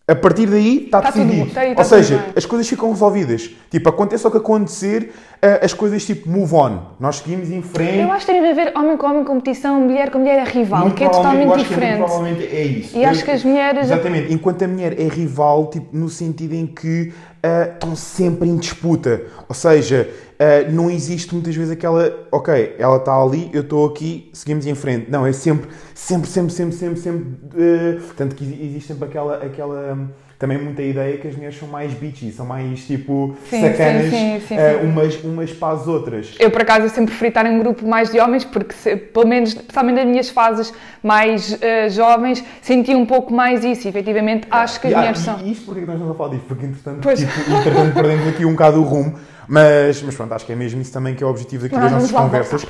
a 0.09 0.15
partir 0.15 0.47
daí 0.47 0.87
está 0.87 1.03
Tá 1.03 1.13
tudo- 1.13 1.27
decidido. 1.27 1.51
tá 1.55 1.61
aí, 1.61 1.75
tá 1.75 1.83
ou 1.83 1.89
tudo 1.89 1.97
seja, 1.99 2.17
bem. 2.17 2.27
as 2.35 2.47
coisas 2.47 2.67
ficam 2.69 2.91
resolvidas. 2.91 3.51
Tipo, 3.71 3.91
aconteça 3.91 4.27
o 4.27 4.31
que 4.31 4.39
acontecer, 4.39 5.13
ah, 5.41 5.61
as 5.63 5.73
coisas 5.75 6.05
tipo 6.05 6.29
move 6.31 6.53
on. 6.55 6.79
Nós 6.99 7.17
seguimos 7.17 7.51
em 7.51 7.61
frente. 7.63 7.99
Eu 7.99 8.11
acho 8.11 8.25
que 8.27 8.33
tem 8.33 8.51
a 8.51 8.55
ver 8.55 8.73
homem 8.77 8.97
com 8.97 9.07
homem, 9.07 9.23
competição, 9.23 9.81
mulher 9.83 10.11
com 10.11 10.19
mulher 10.19 10.39
é 10.39 10.51
rival, 10.51 10.81
Muito 10.81 10.95
que 10.97 11.05
é 11.05 11.07
eu 11.07 11.11
totalmente 11.11 11.43
acho 11.43 11.51
que 11.53 11.57
muito 11.59 11.69
diferente. 11.69 11.99
provavelmente 11.99 12.43
é 12.57 12.63
isso. 12.65 12.99
E 12.99 13.05
acho 13.05 13.25
que 13.25 13.31
as 13.31 13.45
mulheres- 13.45 13.85
Exatamente. 13.85 14.33
Enquanto 14.33 14.63
a 14.65 14.69
mulher 14.69 14.99
é 14.99 15.05
rival, 15.09 15.69
tipo, 15.71 15.95
no 15.97 16.09
sentido 16.09 16.55
em 16.55 16.67
que 16.67 17.13
ah, 17.43 17.71
estão 17.73 17.97
sempre 17.97 18.49
em 18.49 18.57
disputa. 18.57 19.23
Ou 19.49 19.55
seja, 19.55 20.09
ah, 20.39 20.71
não 20.71 20.91
existe 20.91 21.35
muitas 21.35 21.55
vezes 21.55 21.73
aquela, 21.73 22.27
ok, 22.31 22.77
ela 22.79 22.97
está 22.97 23.15
ali, 23.15 23.51
eu 23.53 23.63
estou 23.63 23.87
aqui, 23.87 24.31
seguimos 24.33 24.67
em 24.67 24.75
frente. 24.75 25.11
Não, 25.11 25.27
é 25.27 25.33
sempre, 25.33 25.69
sempre, 25.95 26.29
sempre, 26.29 26.53
sempre, 26.53 26.77
sempre, 26.77 27.01
sempre. 27.01 27.27
ah, 27.55 28.13
tanto 28.17 28.35
que 28.35 28.45
existe 28.45 28.89
sempre 28.89 29.07
aquela. 29.07 29.37
aquela 29.37 29.95
hum, 29.95 30.09
também 30.41 30.57
muita 30.57 30.81
ideia 30.83 31.19
que 31.19 31.29
as 31.29 31.37
mulheres 31.37 31.59
são 31.59 31.69
mais 31.69 31.93
bitchy, 31.93 32.33
são 32.33 32.47
mais 32.47 32.87
tipo 32.87 33.37
Sim, 33.51 33.61
sacanas 33.61 34.05
sim, 34.07 34.41
sim, 34.49 34.57
ah, 34.57 34.79
sim. 34.81 34.87
Umas, 34.87 35.23
umas 35.23 35.53
para 35.53 35.75
as 35.75 35.87
outras. 35.87 36.35
Eu, 36.41 36.51
por 36.51 36.63
acaso, 36.63 36.87
eu 36.87 36.89
sempre 36.89 37.11
preferi 37.11 37.29
estar 37.29 37.45
em 37.45 37.55
um 37.57 37.59
grupo 37.59 37.87
mais 37.87 38.11
de 38.11 38.19
homens, 38.19 38.43
porque, 38.43 38.73
se- 38.73 38.97
pelo 38.97 39.29
menos, 39.29 39.51
especialmente 39.51 39.97
nas 39.97 40.07
minhas 40.07 40.31
fases 40.31 40.73
mais 41.03 41.63
eh, 41.63 41.91
jovens, 41.91 42.43
senti 42.63 42.95
um 42.95 43.05
pouco 43.05 43.31
mais 43.35 43.63
isso. 43.63 43.87
E, 43.87 43.91
efetivamente, 43.91 44.49
acho 44.51 44.81
que 44.81 44.87
as 44.87 44.93
Yeah, 44.95 45.01
mulheres 45.01 45.21
e- 45.21 45.25
são. 45.25 45.47
E 45.47 45.53
isto 45.53 45.67
porque 45.67 45.81
é 45.81 45.83
que 45.83 45.87
nós 45.89 45.97
estamos 45.97 46.15
a 46.15 46.19
falar 46.19 46.31
disto? 46.31 46.47
Porque, 46.47 46.65
entretanto, 46.67 47.01
Pois. 47.03 47.19
tipo, 47.21 47.41
entretanto 47.53 47.95
perdemos 47.95 48.27
aqui 48.27 48.45
um 48.47 48.53
bocado 48.53 48.81
o 48.81 48.83
rumo. 48.83 49.19
Mas, 49.47 50.03
mas 50.03 50.15
pronto, 50.15 50.33
acho 50.33 50.47
que 50.47 50.53
é 50.53 50.57
mesmo 50.57 50.81
isso 50.81 50.93
também 50.93 51.15
que 51.15 51.23
é 51.23 51.27
o 51.27 51.31
objetivo 51.31 51.65
daqui 51.65 51.79
das 51.79 51.93
nossas 51.93 52.13
conversas. 52.13 52.67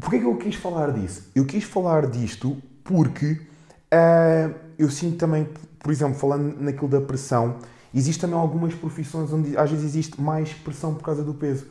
Porquê 0.00 0.18
que 0.18 0.24
eu 0.24 0.36
quis 0.36 0.54
falar 0.54 0.92
disso? 0.92 1.30
Eu 1.34 1.44
quis 1.44 1.64
falar 1.64 2.06
disto 2.06 2.56
porque 2.82 3.36
ah, 3.90 4.50
eu 4.78 4.90
sinto 4.90 5.16
também, 5.18 5.46
por 5.78 5.90
exemplo, 5.92 6.14
falando 6.18 6.56
naquilo 6.60 6.88
da 6.88 7.00
pressão, 7.00 7.58
existe 7.94 8.20
também 8.20 8.38
algumas 8.38 8.74
profissões 8.74 9.32
onde 9.32 9.56
às 9.56 9.70
vezes 9.70 9.84
existe 9.86 10.20
mais 10.20 10.52
pressão 10.52 10.94
por 10.94 11.02
causa 11.04 11.22
do 11.22 11.34
peso. 11.34 11.66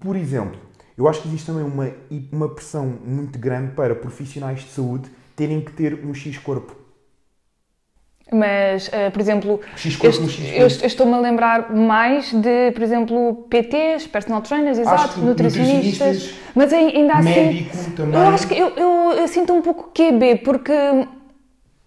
Por 0.00 0.16
exemplo, 0.16 0.58
eu 0.96 1.08
acho 1.08 1.22
que 1.22 1.28
existe 1.28 1.46
também 1.46 1.64
uma, 1.64 1.90
uma 2.32 2.48
pressão 2.48 2.86
muito 2.86 3.38
grande 3.38 3.72
para 3.74 3.94
profissionais 3.94 4.60
de 4.60 4.70
saúde 4.70 5.10
terem 5.36 5.60
que 5.60 5.72
ter 5.72 6.04
um 6.04 6.14
X 6.14 6.38
corpo. 6.38 6.76
Mas, 8.32 8.88
eh, 8.92 9.10
por 9.10 9.20
exemplo, 9.20 9.60
eu, 10.02 10.10
eu 10.56 10.66
est- 10.66 10.80
eu 10.80 10.86
estou-me 10.86 11.12
a 11.12 11.18
lembrar 11.18 11.70
mais 11.74 12.32
de, 12.32 12.70
por 12.72 12.82
exemplo, 12.82 13.46
PTs, 13.50 14.06
personal 14.06 14.40
trainers, 14.40 14.78
exato, 14.78 15.20
nutricionistas, 15.22 16.06
nutricionistas, 16.06 16.34
mas 16.54 16.72
ai- 16.72 16.96
ainda 16.96 17.18
assim. 17.18 17.34
Médico 17.34 17.76
também. 17.96 18.14
Eu 18.14 18.26
acho 18.28 18.48
que 18.48 18.54
eu, 18.54 18.68
eu, 18.70 19.12
eu 19.18 19.28
sinto 19.28 19.52
um 19.52 19.60
pouco 19.60 19.90
QB, 19.92 20.36
porque 20.36 20.72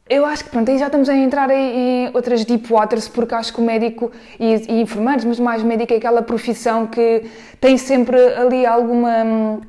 eu 0.08 0.24
acho 0.26 0.44
que 0.44 0.50
pronto, 0.52 0.70
aí 0.70 0.78
já 0.78 0.86
estamos 0.86 1.10
a 1.10 1.16
entrar 1.16 1.50
em, 1.50 2.12
outras 2.14 2.46
deep 2.46 2.72
waters, 2.72 3.08
porque 3.08 3.34
acho 3.34 3.52
que 3.54 3.60
o 3.60 3.64
médico 3.64 4.12
e, 4.40 4.54
e 4.72 4.82
enfermeiros, 4.82 5.26
mas 5.26 5.40
mais 5.40 5.64
médico 5.64 5.94
é 5.94 5.98
aquela 5.98 6.22
profissão 6.22 6.86
que 6.86 7.24
tem 7.60 7.78
sempre 7.78 8.18
ali 8.36 8.66
alguma. 8.66 9.24
hum, 9.24 9.62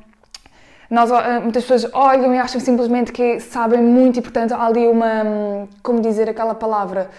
Nós, 0.89 1.11
ó, 1.11 1.21
muitas 1.41 1.63
pessoas 1.65 1.91
olham 1.93 2.33
e 2.35 2.37
acham 2.37 2.61
simplesmente 2.61 3.11
que 3.11 3.39
sabem 3.39 3.81
muito 3.81 4.19
e, 4.19 4.21
portanto, 4.21 4.53
há 4.53 4.65
ali 4.65 4.87
uma. 4.87 5.23
hum, 5.25 5.67
Como 5.81 6.01
dizer 6.01 6.29
aquela 6.29 6.53
palavra? 6.53 7.09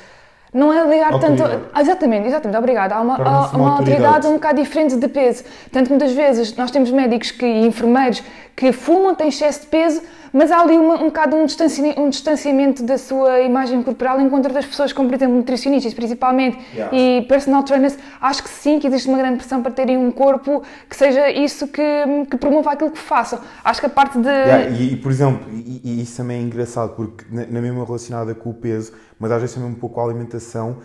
Não 0.55 0.73
é 0.73 0.83
ligar 0.87 1.19
tanto. 1.21 1.43
Ah, 1.75 1.81
Exatamente, 1.83 2.27
exatamente, 2.29 2.57
obrigada. 2.57 2.95
Há 2.95 3.01
uma, 3.03 3.17
há 3.17 3.19
uma 3.19 3.49
uma 3.51 3.71
autoridade 3.73 4.05
autoridade. 4.05 4.27
um 4.29 4.33
bocado 4.35 4.63
diferente 4.63 4.97
de 4.97 5.09
peso. 5.09 5.45
Tanto 5.71 5.91
muitas 5.91 6.13
vezes 6.13 6.57
nós 6.57 6.71
temos 6.71 6.91
médicos 6.91 7.31
que, 7.33 7.45
e 7.45 7.67
enfermeiros 7.67 8.23
que 8.57 8.73
fumam, 8.73 9.15
têm 9.15 9.29
excesso 9.29 9.61
de 9.63 9.67
peso, 9.67 10.03
mas 10.33 10.51
há 10.51 10.61
ali 10.61 10.77
uma, 10.77 10.95
um 10.95 11.07
bocado 11.07 11.37
um 11.37 11.47
distanciamento, 11.47 12.01
um 12.01 12.09
distanciamento 12.09 12.83
da 12.83 12.99
sua 12.99 13.41
imagem 13.41 13.83
corporal 13.83 14.21
enquanto 14.21 14.47
outras 14.47 14.67
pessoas, 14.67 14.93
como 14.93 15.09
por 15.09 15.15
exemplo 15.15 15.37
nutricionistas 15.37 15.95
principalmente 15.95 16.59
Yeah. 16.75 16.97
e 16.97 17.23
personal 17.23 17.63
trainers, 17.63 17.97
acho 18.21 18.43
que 18.43 18.49
sim, 18.49 18.79
que 18.79 18.87
existe 18.87 19.09
uma 19.09 19.19
grande 19.19 19.39
pressão 19.39 19.63
para 19.63 19.73
terem 19.73 19.97
um 19.97 20.11
corpo 20.11 20.63
que 20.89 20.97
seja 20.97 21.31
isso 21.31 21.67
que, 21.69 21.83
que 22.31 22.37
promova 22.37 22.73
aquilo 22.73 22.91
que 22.91 22.99
façam. 22.99 23.39
Acho 23.65 23.81
que 23.81 23.87
a 23.87 23.91
parte 23.91 24.19
de. 24.19 24.29
Yeah, 24.29 24.69
e, 24.71 24.93
e, 24.93 24.97
por 24.97 25.11
exemplo, 25.11 25.47
e, 25.53 25.81
e 25.85 26.03
isso 26.03 26.17
também 26.17 26.39
é 26.39 26.43
engraçado 26.43 26.95
porque 26.95 27.25
na, 27.31 27.47
na 27.47 27.61
mesma 27.61 27.85
relacionada 27.85 28.35
com 28.35 28.51
o 28.51 28.55
peso, 28.55 28.93
mas 29.19 29.31
às 29.33 29.41
vezes 29.41 29.55
também 29.55 29.71
um 29.71 29.75
pouco 29.75 30.01
a 30.01 30.05
alimentação. 30.05 30.79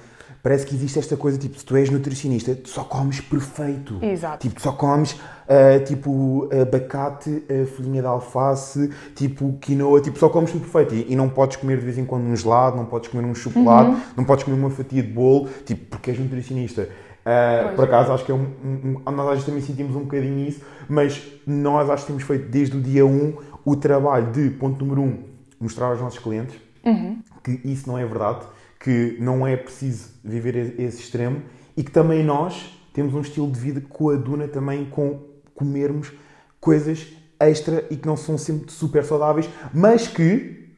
Parece 0.44 0.66
que 0.66 0.76
existe 0.76 1.00
esta 1.00 1.16
coisa, 1.16 1.38
tipo, 1.38 1.58
se 1.58 1.64
tu 1.64 1.74
és 1.78 1.90
nutricionista, 1.90 2.54
tu 2.54 2.68
só 2.68 2.84
comes 2.84 3.22
perfeito. 3.22 3.98
Exato. 4.02 4.40
Tipo, 4.40 4.56
tu 4.56 4.62
só 4.62 4.74
comes, 4.74 5.14
uh, 5.14 5.82
tipo, 5.86 6.50
abacate, 6.52 7.30
uh, 7.30 7.66
folhinha 7.66 8.02
de 8.02 8.08
alface, 8.10 8.90
tipo, 9.16 9.54
quinoa, 9.62 10.02
tipo, 10.02 10.20
só 10.20 10.28
comes 10.28 10.52
tudo 10.52 10.70
perfeito. 10.70 10.96
E, 10.96 11.14
e, 11.14 11.16
não 11.16 11.30
podes 11.30 11.56
comer 11.56 11.78
de 11.80 11.86
vez 11.86 11.98
em 11.98 12.04
quando 12.04 12.26
um 12.26 12.36
gelado, 12.36 12.76
não 12.76 12.86
podes 12.86 13.08
comer 13.10 13.26
um 13.26 13.34
chocolate, 13.34 13.92
uhum. 13.92 14.02
não 14.18 14.26
podes 14.26 14.44
comer 14.44 14.58
uma 14.58 14.70
fatia 14.70 15.02
de 15.02 15.08
bolo, 15.08 15.48
tipo, 15.66 15.86
porque 15.86 16.12
és 16.12 16.20
nutricionista. 16.20 16.90
Uh, 17.24 17.74
por 17.78 17.86
acaso, 17.86 18.12
acho 18.12 18.26
que 18.26 18.32
é 18.34 18.36
um, 18.36 18.46
um, 18.62 19.02
um, 19.08 19.12
Nós 19.12 19.46
também 19.46 19.62
sentimos 19.62 19.96
um 19.96 20.02
bocadinho 20.02 20.46
isso, 20.46 20.60
mas 20.90 21.26
nós 21.48 21.90
acho 21.90 22.02
que 22.02 22.08
temos 22.08 22.24
feito 22.24 22.50
desde 22.50 22.76
o 22.76 22.82
dia 22.82 23.06
1 23.06 23.34
o 23.64 23.78
trabalho 23.78 24.30
de, 24.34 24.50
ponto 24.50 24.84
número 24.84 25.04
1, 25.04 25.24
mostrar 25.62 25.86
aos 25.86 26.02
nossos 26.02 26.20
clientes 26.20 26.54
uhum. 26.86 27.20
que 27.42 27.62
isso 27.64 27.88
não 27.88 27.98
é 27.98 28.06
verdade, 28.06 28.42
que 28.84 29.16
não 29.18 29.48
é 29.48 29.56
preciso 29.56 30.10
viver 30.22 30.78
esse 30.78 31.00
extremo 31.00 31.42
e 31.76 31.82
que 31.82 31.90
também 31.90 32.22
nós 32.22 32.78
temos 32.92 33.14
um 33.14 33.22
estilo 33.22 33.50
de 33.50 33.58
vida 33.58 33.80
coaduna 33.80 34.46
também 34.46 34.84
com 34.84 35.22
comermos 35.56 36.12
coisas 36.60 37.08
extra 37.40 37.86
e 37.90 37.96
que 37.96 38.06
não 38.06 38.18
são 38.18 38.38
sempre 38.38 38.70
super 38.72 39.06
saudáveis, 39.06 39.50
mas 39.74 40.10
que 40.10 40.70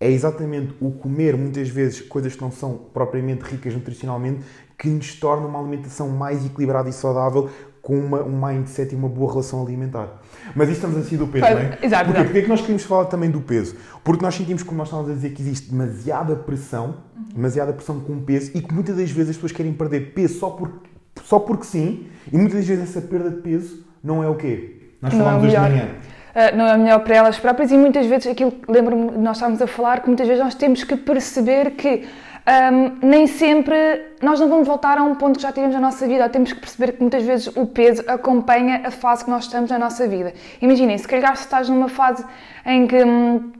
é 0.00 0.10
exatamente 0.10 0.74
o 0.80 0.90
comer 0.90 1.36
muitas 1.36 1.68
vezes 1.68 2.00
coisas 2.00 2.34
que 2.34 2.42
não 2.42 2.50
são 2.50 2.76
propriamente 2.92 3.42
ricas 3.42 3.72
nutricionalmente 3.72 4.42
que 4.76 4.88
nos 4.88 5.14
torna 5.14 5.46
uma 5.46 5.60
alimentação 5.60 6.08
mais 6.08 6.44
equilibrada 6.44 6.88
e 6.88 6.92
saudável 6.92 7.48
com 7.82 7.98
uma, 7.98 8.22
um 8.22 8.40
mindset 8.46 8.94
e 8.94 8.96
uma 8.96 9.08
boa 9.08 9.30
relação 9.32 9.60
alimentar. 9.60 10.08
Mas 10.54 10.68
isso 10.68 10.76
estamos 10.76 10.96
assim 10.96 11.16
do 11.16 11.26
peso, 11.26 11.44
não 11.44 11.58
é? 11.58 11.78
Exato. 11.82 12.04
Porquê? 12.06 12.22
Porque 12.22 12.38
é 12.38 12.42
que 12.42 12.48
nós 12.48 12.60
queremos 12.60 12.84
falar 12.84 13.06
também 13.06 13.28
do 13.28 13.40
peso? 13.40 13.74
Porque 14.04 14.24
nós 14.24 14.36
sentimos, 14.36 14.62
como 14.62 14.78
nós 14.78 14.86
estávamos 14.86 15.10
a 15.10 15.14
dizer, 15.14 15.30
que 15.30 15.42
existe 15.42 15.68
demasiada 15.68 16.36
pressão, 16.36 16.98
demasiada 17.34 17.72
pressão 17.72 17.98
com 17.98 18.12
o 18.12 18.22
peso 18.22 18.52
e 18.54 18.62
que 18.62 18.72
muitas 18.72 18.96
das 18.96 19.10
vezes 19.10 19.30
as 19.30 19.36
pessoas 19.36 19.52
querem 19.52 19.72
perder 19.72 20.12
peso 20.14 20.38
só, 20.38 20.50
por, 20.50 20.80
só 21.24 21.40
porque 21.40 21.64
sim 21.64 22.06
e 22.32 22.36
muitas 22.36 22.60
das 22.60 22.66
vezes 22.68 22.84
essa 22.88 23.00
perda 23.00 23.30
de 23.30 23.42
peso 23.42 23.84
não 24.02 24.22
é 24.22 24.28
o 24.28 24.36
quê? 24.36 24.92
Nós 25.00 25.12
falámos 25.12 25.42
é 25.42 25.46
hoje 25.48 25.56
de 25.56 25.60
manhã. 25.60 25.88
Uh, 26.34 26.56
não 26.56 26.66
é 26.66 26.78
melhor 26.78 27.00
para 27.00 27.16
elas 27.16 27.38
próprias 27.38 27.70
e 27.72 27.76
muitas 27.76 28.06
vezes 28.06 28.28
aquilo 28.28 28.54
lembro-me 28.68 29.10
nós 29.18 29.36
estávamos 29.36 29.60
a 29.60 29.66
falar 29.66 30.00
que 30.00 30.06
muitas 30.06 30.26
vezes 30.26 30.42
nós 30.42 30.54
temos 30.54 30.84
que 30.84 30.96
perceber 30.96 31.72
que 31.72 32.06
um, 32.44 33.06
nem 33.06 33.26
sempre 33.26 33.76
nós 34.20 34.40
não 34.40 34.48
vamos 34.48 34.66
voltar 34.66 34.98
a 34.98 35.02
um 35.02 35.14
ponto 35.14 35.36
que 35.36 35.42
já 35.42 35.52
tivemos 35.52 35.74
na 35.74 35.80
nossa 35.80 36.06
vida. 36.06 36.28
Temos 36.28 36.52
que 36.52 36.60
perceber 36.60 36.92
que 36.92 37.00
muitas 37.00 37.22
vezes 37.22 37.46
o 37.56 37.66
peso 37.66 38.02
acompanha 38.08 38.82
a 38.84 38.90
fase 38.90 39.24
que 39.24 39.30
nós 39.30 39.44
estamos 39.44 39.70
na 39.70 39.78
nossa 39.78 40.08
vida. 40.08 40.34
Imaginem, 40.60 40.98
se 40.98 41.06
calhar 41.06 41.36
se 41.36 41.44
estás 41.44 41.68
numa 41.68 41.88
fase 41.88 42.24
em 42.66 42.86
que. 42.86 43.04
Hum, 43.04 43.52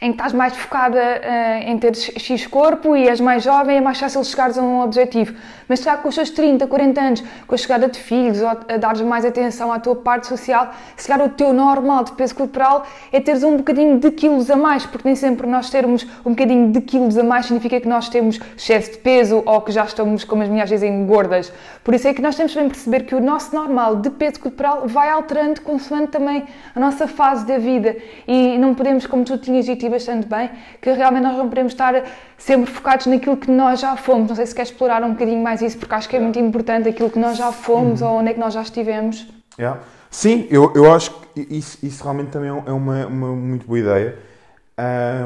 em 0.00 0.12
que 0.12 0.16
estás 0.16 0.32
mais 0.32 0.56
focada 0.56 0.98
uh, 0.98 1.70
em 1.70 1.78
ter 1.78 1.94
X 1.94 2.46
corpo 2.46 2.96
e 2.96 3.06
és 3.06 3.20
mais 3.20 3.42
jovem, 3.42 3.76
é 3.76 3.80
mais 3.80 4.00
fácil 4.00 4.24
chegares 4.24 4.56
a 4.56 4.62
um 4.62 4.80
objetivo. 4.80 5.34
Mas 5.68 5.82
já 5.82 5.96
com 5.96 6.08
os 6.08 6.14
seus 6.14 6.30
30, 6.30 6.66
40 6.66 7.00
anos, 7.00 7.24
com 7.46 7.54
a 7.54 7.58
chegada 7.58 7.86
de 7.86 7.98
filhos, 7.98 8.40
ou 8.40 8.48
a 8.48 8.76
dares 8.78 9.02
mais 9.02 9.24
atenção 9.24 9.70
à 9.72 9.78
tua 9.78 9.94
parte 9.94 10.26
social, 10.26 10.72
se 10.96 11.06
calhar 11.06 11.26
o 11.26 11.30
teu 11.30 11.52
normal 11.52 12.04
de 12.04 12.12
peso 12.12 12.34
corporal 12.34 12.84
é 13.12 13.20
teres 13.20 13.42
um 13.42 13.58
bocadinho 13.58 13.98
de 13.98 14.10
quilos 14.10 14.50
a 14.50 14.56
mais, 14.56 14.86
porque 14.86 15.06
nem 15.06 15.14
sempre 15.14 15.46
nós 15.46 15.70
termos 15.70 16.06
um 16.24 16.30
bocadinho 16.30 16.72
de 16.72 16.80
quilos 16.80 17.18
a 17.18 17.22
mais 17.22 17.46
significa 17.46 17.80
que 17.80 17.86
nós 17.86 18.08
temos 18.08 18.40
excesso 18.56 18.92
de 18.92 18.98
peso 18.98 19.42
ou 19.44 19.60
que 19.60 19.70
já 19.70 19.84
estamos, 19.84 20.24
como 20.24 20.42
as 20.42 20.48
mulheres 20.48 20.70
dizem, 20.70 21.06
gordas. 21.06 21.52
Por 21.84 21.94
isso 21.94 22.08
é 22.08 22.14
que 22.14 22.22
nós 22.22 22.36
temos 22.36 22.52
de 22.52 22.58
perceber 22.58 23.04
que 23.04 23.14
o 23.14 23.20
nosso 23.20 23.54
normal 23.54 23.96
de 23.96 24.10
peso 24.10 24.40
corporal 24.40 24.88
vai 24.88 25.10
alterando 25.10 25.60
consoante 25.60 26.08
também 26.08 26.44
a 26.74 26.80
nossa 26.80 27.06
fase 27.06 27.46
da 27.46 27.58
vida 27.58 27.96
e 28.26 28.58
não 28.58 28.74
podemos, 28.74 29.06
como 29.06 29.24
tu 29.24 29.36
tinhas 29.38 29.66
dito, 29.66 29.89
bastante 29.90 30.26
bem, 30.26 30.50
que 30.80 30.90
realmente 30.92 31.24
nós 31.24 31.36
não 31.36 31.48
podemos 31.48 31.72
estar 31.72 32.04
sempre 32.38 32.70
focados 32.70 33.06
naquilo 33.06 33.36
que 33.36 33.50
nós 33.50 33.80
já 33.80 33.96
fomos. 33.96 34.28
Não 34.28 34.36
sei 34.36 34.46
se 34.46 34.54
quer 34.54 34.62
explorar 34.62 35.02
um 35.02 35.10
bocadinho 35.10 35.42
mais 35.42 35.60
isso, 35.60 35.76
porque 35.78 35.94
acho 35.94 36.08
que 36.08 36.16
é 36.16 36.20
muito 36.20 36.38
importante 36.38 36.88
aquilo 36.88 37.10
que 37.10 37.18
nós 37.18 37.36
já 37.36 37.52
fomos 37.52 38.00
uhum. 38.00 38.08
ou 38.08 38.18
onde 38.20 38.30
é 38.30 38.34
que 38.34 38.40
nós 38.40 38.54
já 38.54 38.62
estivemos. 38.62 39.28
Yeah. 39.58 39.80
Sim, 40.10 40.46
eu, 40.50 40.72
eu 40.74 40.92
acho 40.92 41.12
que 41.12 41.46
isso, 41.50 41.78
isso 41.82 42.02
realmente 42.02 42.30
também 42.30 42.48
é 42.48 42.72
uma, 42.72 43.06
uma 43.06 43.28
muito 43.28 43.66
boa 43.66 43.78
ideia. 43.78 44.18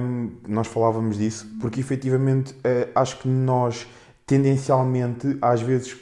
Um, 0.02 0.30
nós 0.48 0.66
falávamos 0.66 1.16
disso, 1.16 1.46
porque 1.60 1.80
efetivamente 1.80 2.52
uh, 2.54 2.90
acho 2.94 3.18
que 3.18 3.28
nós 3.28 3.86
tendencialmente 4.26 5.38
às 5.40 5.62
vezes 5.62 5.96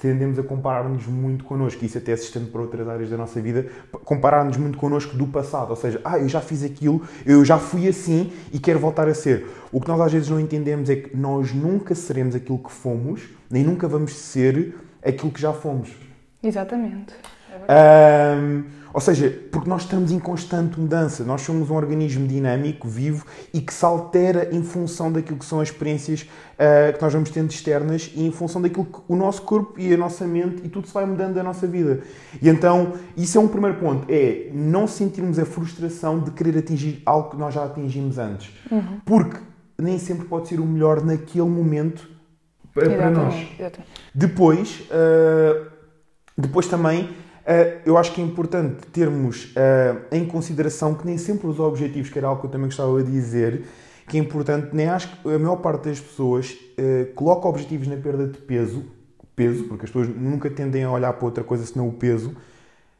tendemos 0.00 0.38
a 0.38 0.42
comparar-nos 0.42 1.06
muito 1.06 1.44
connosco, 1.44 1.84
isso 1.84 1.98
até 1.98 2.16
se 2.16 2.24
estende 2.24 2.50
para 2.50 2.60
outras 2.60 2.88
áreas 2.88 3.10
da 3.10 3.16
nossa 3.16 3.40
vida, 3.40 3.66
comparar-nos 4.04 4.56
muito 4.56 4.78
connosco 4.78 5.16
do 5.16 5.26
passado, 5.26 5.70
ou 5.70 5.76
seja, 5.76 6.00
ah, 6.04 6.18
eu 6.18 6.28
já 6.28 6.40
fiz 6.40 6.62
aquilo, 6.62 7.02
eu 7.26 7.44
já 7.44 7.58
fui 7.58 7.88
assim 7.88 8.32
e 8.52 8.58
quero 8.58 8.78
voltar 8.78 9.08
a 9.08 9.14
ser. 9.14 9.46
O 9.72 9.80
que 9.80 9.88
nós 9.88 10.00
às 10.00 10.12
vezes 10.12 10.28
não 10.28 10.40
entendemos 10.40 10.88
é 10.88 10.96
que 10.96 11.16
nós 11.16 11.52
nunca 11.52 11.94
seremos 11.94 12.34
aquilo 12.34 12.58
que 12.58 12.70
fomos, 12.70 13.28
nem 13.50 13.64
nunca 13.64 13.88
vamos 13.88 14.14
ser 14.14 14.74
aquilo 15.04 15.30
que 15.30 15.40
já 15.40 15.52
fomos. 15.52 15.90
Exatamente. 16.42 17.14
É 17.68 18.34
um, 18.38 18.78
ou 18.92 19.00
seja, 19.00 19.30
porque 19.52 19.68
nós 19.68 19.82
estamos 19.82 20.10
em 20.10 20.18
constante 20.18 20.80
mudança, 20.80 21.22
nós 21.22 21.42
somos 21.42 21.70
um 21.70 21.74
organismo 21.74 22.26
dinâmico, 22.26 22.88
vivo 22.88 23.24
e 23.52 23.60
que 23.60 23.72
se 23.72 23.84
altera 23.84 24.48
em 24.50 24.62
função 24.62 25.12
daquilo 25.12 25.38
que 25.38 25.44
são 25.44 25.60
as 25.60 25.68
experiências 25.68 26.22
uh, 26.22 26.96
que 26.96 27.00
nós 27.00 27.12
vamos 27.12 27.30
tendo 27.30 27.50
externas 27.50 28.10
e 28.14 28.26
em 28.26 28.32
função 28.32 28.60
daquilo 28.60 28.86
que 28.86 28.98
o 29.06 29.14
nosso 29.14 29.42
corpo 29.42 29.78
e 29.78 29.92
a 29.92 29.96
nossa 29.96 30.26
mente 30.26 30.62
e 30.64 30.68
tudo 30.68 30.88
se 30.88 30.94
vai 30.94 31.04
mudando 31.04 31.34
da 31.34 31.42
nossa 31.42 31.66
vida. 31.66 32.00
E 32.40 32.48
então, 32.48 32.94
isso 33.16 33.36
é 33.36 33.40
um 33.40 33.48
primeiro 33.48 33.78
ponto, 33.78 34.06
é 34.08 34.50
não 34.52 34.86
sentirmos 34.86 35.38
a 35.38 35.44
frustração 35.44 36.18
de 36.18 36.30
querer 36.30 36.58
atingir 36.58 37.02
algo 37.04 37.30
que 37.30 37.36
nós 37.36 37.54
já 37.54 37.64
atingimos 37.64 38.18
antes. 38.18 38.50
Uhum. 38.70 39.00
Porque 39.04 39.38
nem 39.78 39.98
sempre 39.98 40.26
pode 40.26 40.48
ser 40.48 40.58
o 40.58 40.66
melhor 40.66 41.04
naquele 41.04 41.48
momento 41.48 42.08
para, 42.74 43.10
nós. 43.10 43.34
Exatamente. 43.58 43.90
Depois, 44.14 44.82
uh, 44.90 45.66
depois 46.36 46.66
também 46.66 47.10
eu 47.84 47.96
acho 47.96 48.12
que 48.12 48.20
é 48.20 48.24
importante 48.24 48.86
termos 48.92 49.54
uh, 49.56 50.04
em 50.12 50.26
consideração 50.26 50.94
que 50.94 51.06
nem 51.06 51.16
sempre 51.16 51.46
os 51.46 51.58
objetivos, 51.58 52.10
que 52.10 52.18
era 52.18 52.28
algo 52.28 52.42
que 52.42 52.46
eu 52.46 52.50
também 52.50 52.66
gostava 52.66 53.02
de 53.02 53.10
dizer, 53.10 53.64
que 54.06 54.18
é 54.18 54.20
importante, 54.20 54.68
nem 54.72 54.86
acho 54.86 55.08
que 55.08 55.28
a 55.28 55.38
maior 55.38 55.56
parte 55.56 55.88
das 55.88 55.98
pessoas 55.98 56.52
uh, 56.52 57.12
coloca 57.14 57.48
objetivos 57.48 57.88
na 57.88 57.96
perda 57.96 58.26
de 58.26 58.38
peso, 58.38 58.84
peso, 59.34 59.64
porque 59.64 59.86
as 59.86 59.90
pessoas 59.90 60.08
nunca 60.14 60.50
tendem 60.50 60.84
a 60.84 60.90
olhar 60.90 61.12
para 61.12 61.24
outra 61.24 61.44
coisa 61.44 61.64
senão 61.64 61.88
o 61.88 61.92
peso, 61.92 62.36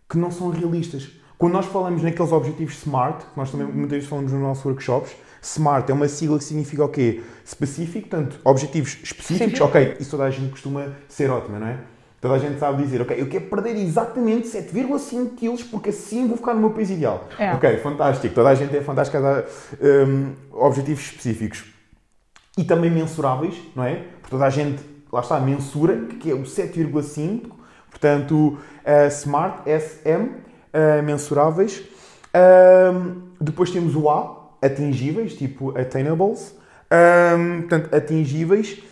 que 0.08 0.16
não 0.16 0.30
são 0.30 0.48
realistas. 0.50 1.10
Quando 1.36 1.52
nós 1.52 1.66
falamos 1.66 2.02
naqueles 2.02 2.32
objetivos 2.32 2.78
SMART, 2.78 3.20
que 3.20 3.36
nós 3.36 3.50
também 3.50 3.66
muitas 3.66 3.90
vezes 3.90 4.08
falamos 4.08 4.32
nos 4.32 4.40
nossos 4.40 4.64
workshops, 4.64 5.14
SMART 5.42 5.90
é 5.90 5.92
uma 5.92 6.08
sigla 6.08 6.38
que 6.38 6.44
significa 6.44 6.84
o 6.84 6.88
quê? 6.88 7.22
Específico, 7.44 8.08
portanto, 8.08 8.40
objetivos 8.44 8.98
específicos, 9.02 9.58
Sim. 9.58 9.64
ok, 9.64 9.96
isso 10.00 10.10
toda 10.10 10.24
a 10.24 10.30
gente 10.30 10.50
costuma 10.50 10.92
ser 11.08 11.30
ótima, 11.30 11.58
não 11.58 11.66
é? 11.66 11.78
Toda 12.20 12.34
a 12.34 12.38
gente 12.38 12.58
sabe 12.58 12.82
dizer, 12.82 13.00
ok, 13.00 13.20
eu 13.20 13.28
quero 13.28 13.44
perder 13.44 13.76
exatamente 13.76 14.48
7,5 14.48 15.36
quilos 15.36 15.62
porque 15.62 15.90
assim 15.90 16.26
vou 16.26 16.36
ficar 16.36 16.52
no 16.52 16.60
meu 16.60 16.70
peso 16.70 16.92
ideal. 16.92 17.28
É. 17.38 17.52
Ok, 17.52 17.76
fantástico. 17.78 18.34
Toda 18.34 18.48
a 18.48 18.54
gente 18.56 18.76
é 18.76 18.82
fantástica 18.82 19.18
a 19.18 19.20
dar 19.20 19.44
um, 19.80 20.32
objetivos 20.52 21.04
específicos. 21.04 21.64
E 22.56 22.64
também 22.64 22.90
mensuráveis, 22.90 23.54
não 23.76 23.84
é? 23.84 24.02
Porque 24.20 24.30
toda 24.30 24.46
a 24.46 24.50
gente, 24.50 24.82
lá 25.12 25.20
está, 25.20 25.38
mensura, 25.38 26.06
que 26.18 26.28
é 26.30 26.34
o 26.34 26.42
7,5. 26.42 27.52
Portanto, 27.88 28.58
uh, 28.58 29.10
SMART, 29.10 29.62
SM, 29.66 30.10
uh, 30.10 31.02
mensuráveis. 31.04 31.84
Um, 32.34 33.28
depois 33.40 33.70
temos 33.70 33.94
o 33.94 34.10
A, 34.10 34.50
atingíveis, 34.60 35.34
tipo 35.34 35.76
attainables. 35.78 36.52
Um, 36.90 37.60
portanto, 37.60 37.94
atingíveis. 37.94 38.82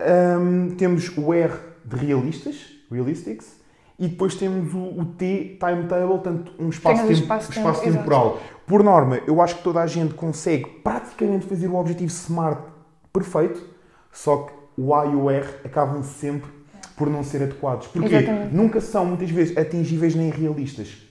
Um, 0.00 0.74
temos 0.76 1.16
o 1.16 1.32
R, 1.32 1.52
de 1.84 1.96
realistas, 1.96 2.56
realistics, 2.90 3.62
e 3.98 4.08
depois 4.08 4.34
temos 4.34 4.74
o, 4.74 5.00
o 5.00 5.04
T, 5.04 5.56
timetable, 5.60 6.18
tanto 6.18 6.52
um 6.58 6.68
espaço, 6.68 7.02
tempo, 7.02 7.12
espaço, 7.12 7.52
espaço 7.52 7.82
temporal. 7.82 8.40
Por 8.66 8.82
norma, 8.82 9.20
eu 9.26 9.40
acho 9.40 9.56
que 9.56 9.62
toda 9.62 9.80
a 9.80 9.86
gente 9.86 10.14
consegue 10.14 10.66
praticamente 10.82 11.46
fazer 11.46 11.68
o 11.68 11.76
objetivo 11.76 12.10
SMART 12.10 12.58
perfeito, 13.12 13.62
só 14.10 14.38
que 14.38 14.52
o 14.76 14.94
A 14.94 15.06
e 15.06 15.14
o 15.14 15.30
R 15.30 15.46
acabam 15.64 16.02
sempre 16.02 16.50
por 16.96 17.08
não 17.08 17.22
ser 17.22 17.42
adequados. 17.42 17.86
Porque 17.88 18.14
Exatamente. 18.14 18.54
nunca 18.54 18.80
são, 18.80 19.04
muitas 19.04 19.30
vezes, 19.30 19.56
atingíveis 19.56 20.14
nem 20.14 20.30
realistas. 20.30 21.02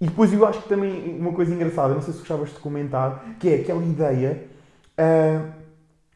E 0.00 0.06
depois 0.06 0.32
eu 0.32 0.46
acho 0.46 0.62
que 0.62 0.68
também 0.68 1.18
uma 1.18 1.32
coisa 1.32 1.52
engraçada, 1.52 1.92
não 1.92 2.00
sei 2.00 2.12
se 2.12 2.20
gostavas 2.20 2.50
de 2.50 2.56
comentar, 2.56 3.36
que 3.38 3.48
é 3.48 3.56
aquela 3.56 3.82
ideia 3.82 4.44
uh, 4.92 5.52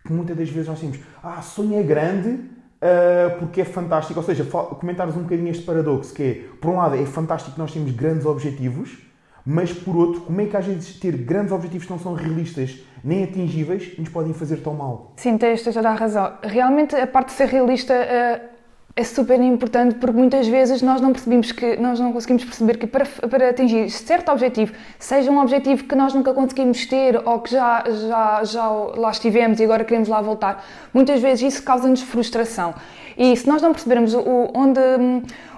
que 0.04 0.12
muitas 0.12 0.36
das 0.36 0.48
vezes 0.48 0.68
nós 0.68 0.80
temos, 0.80 0.98
ah, 1.22 1.42
sonha 1.42 1.82
grande, 1.82 2.38
uh, 2.82 3.38
porque 3.38 3.60
é 3.60 3.64
fantástico. 3.64 4.18
Ou 4.18 4.26
seja, 4.26 4.44
comentares 4.44 5.16
um 5.16 5.22
bocadinho 5.22 5.48
este 5.48 5.64
paradoxo, 5.64 6.12
que 6.12 6.22
é, 6.22 6.34
por 6.60 6.70
um 6.70 6.76
lado, 6.76 6.96
é 6.96 7.06
fantástico 7.06 7.54
que 7.54 7.58
nós 7.58 7.72
temos 7.72 7.92
grandes 7.92 8.26
objetivos, 8.26 8.98
mas 9.46 9.72
por 9.72 9.96
outro, 9.96 10.22
como 10.22 10.40
é 10.40 10.46
que 10.46 10.56
às 10.56 10.66
vezes 10.66 10.98
ter 10.98 11.16
grandes 11.16 11.52
objetivos 11.52 11.86
que 11.86 11.92
não 11.92 11.98
são 11.98 12.14
realistas 12.14 12.80
nem 13.02 13.24
atingíveis 13.24 13.98
nos 13.98 14.08
podem 14.08 14.32
fazer 14.32 14.58
tão 14.58 14.74
mal? 14.74 15.12
Sim, 15.16 15.38
tens 15.38 15.62
toda 15.62 15.88
a 15.88 15.94
razão. 15.94 16.34
Realmente, 16.42 16.94
a 16.94 17.06
parte 17.06 17.28
de 17.28 17.32
ser 17.32 17.48
realista. 17.48 17.94
Uh 17.94 18.51
é 18.94 19.04
super 19.04 19.40
importante 19.40 19.94
porque 19.94 20.16
muitas 20.16 20.46
vezes 20.46 20.82
nós 20.82 21.00
não 21.00 21.12
percebemos 21.12 21.50
que 21.50 21.76
nós 21.76 21.98
não 21.98 22.12
conseguimos 22.12 22.44
perceber 22.44 22.76
que 22.76 22.86
para, 22.86 23.06
para 23.06 23.48
atingir 23.48 23.88
certo 23.88 24.30
objetivo, 24.30 24.74
seja 24.98 25.30
um 25.30 25.40
objetivo 25.40 25.84
que 25.84 25.94
nós 25.94 26.12
nunca 26.12 26.34
conseguimos 26.34 26.84
ter 26.84 27.16
ou 27.26 27.40
que 27.40 27.50
já, 27.50 27.84
já, 27.88 28.44
já 28.44 28.68
lá 28.68 29.10
estivemos 29.10 29.60
e 29.60 29.64
agora 29.64 29.82
queremos 29.82 30.08
lá 30.08 30.20
voltar, 30.20 30.62
muitas 30.92 31.22
vezes 31.22 31.54
isso 31.54 31.62
causa-nos 31.62 32.02
frustração. 32.02 32.74
E 33.16 33.34
se 33.36 33.46
nós 33.48 33.62
não 33.62 33.72
percebermos 33.72 34.12
o, 34.14 34.50
onde, 34.54 34.80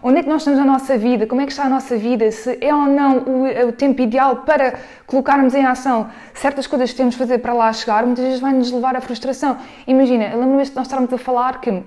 onde 0.02 0.18
é 0.18 0.22
que 0.22 0.28
nós 0.28 0.42
estamos 0.42 0.58
na 0.58 0.66
nossa 0.66 0.96
vida, 0.96 1.26
como 1.26 1.40
é 1.40 1.46
que 1.46 1.52
está 1.52 1.64
a 1.64 1.68
nossa 1.68 1.96
vida, 1.96 2.30
se 2.30 2.56
é 2.60 2.74
ou 2.74 2.86
não 2.86 3.18
o, 3.18 3.68
o 3.68 3.72
tempo 3.72 4.00
ideal 4.00 4.38
para 4.38 4.74
colocarmos 5.06 5.54
em 5.54 5.64
ação 5.64 6.08
certas 6.34 6.68
coisas 6.68 6.90
que 6.90 6.96
temos 6.96 7.14
de 7.14 7.18
fazer 7.18 7.38
para 7.38 7.52
lá 7.52 7.72
chegar, 7.72 8.04
muitas 8.04 8.24
vezes 8.24 8.40
vai 8.40 8.52
nos 8.52 8.70
levar 8.70 8.94
à 8.96 9.00
frustração. 9.00 9.56
Imagina, 9.86 10.26
lembro-me 10.34 10.62
de 10.62 10.74
nós 10.74 10.86
estarmos 10.86 11.12
a 11.12 11.18
falar 11.18 11.60
que 11.60 11.82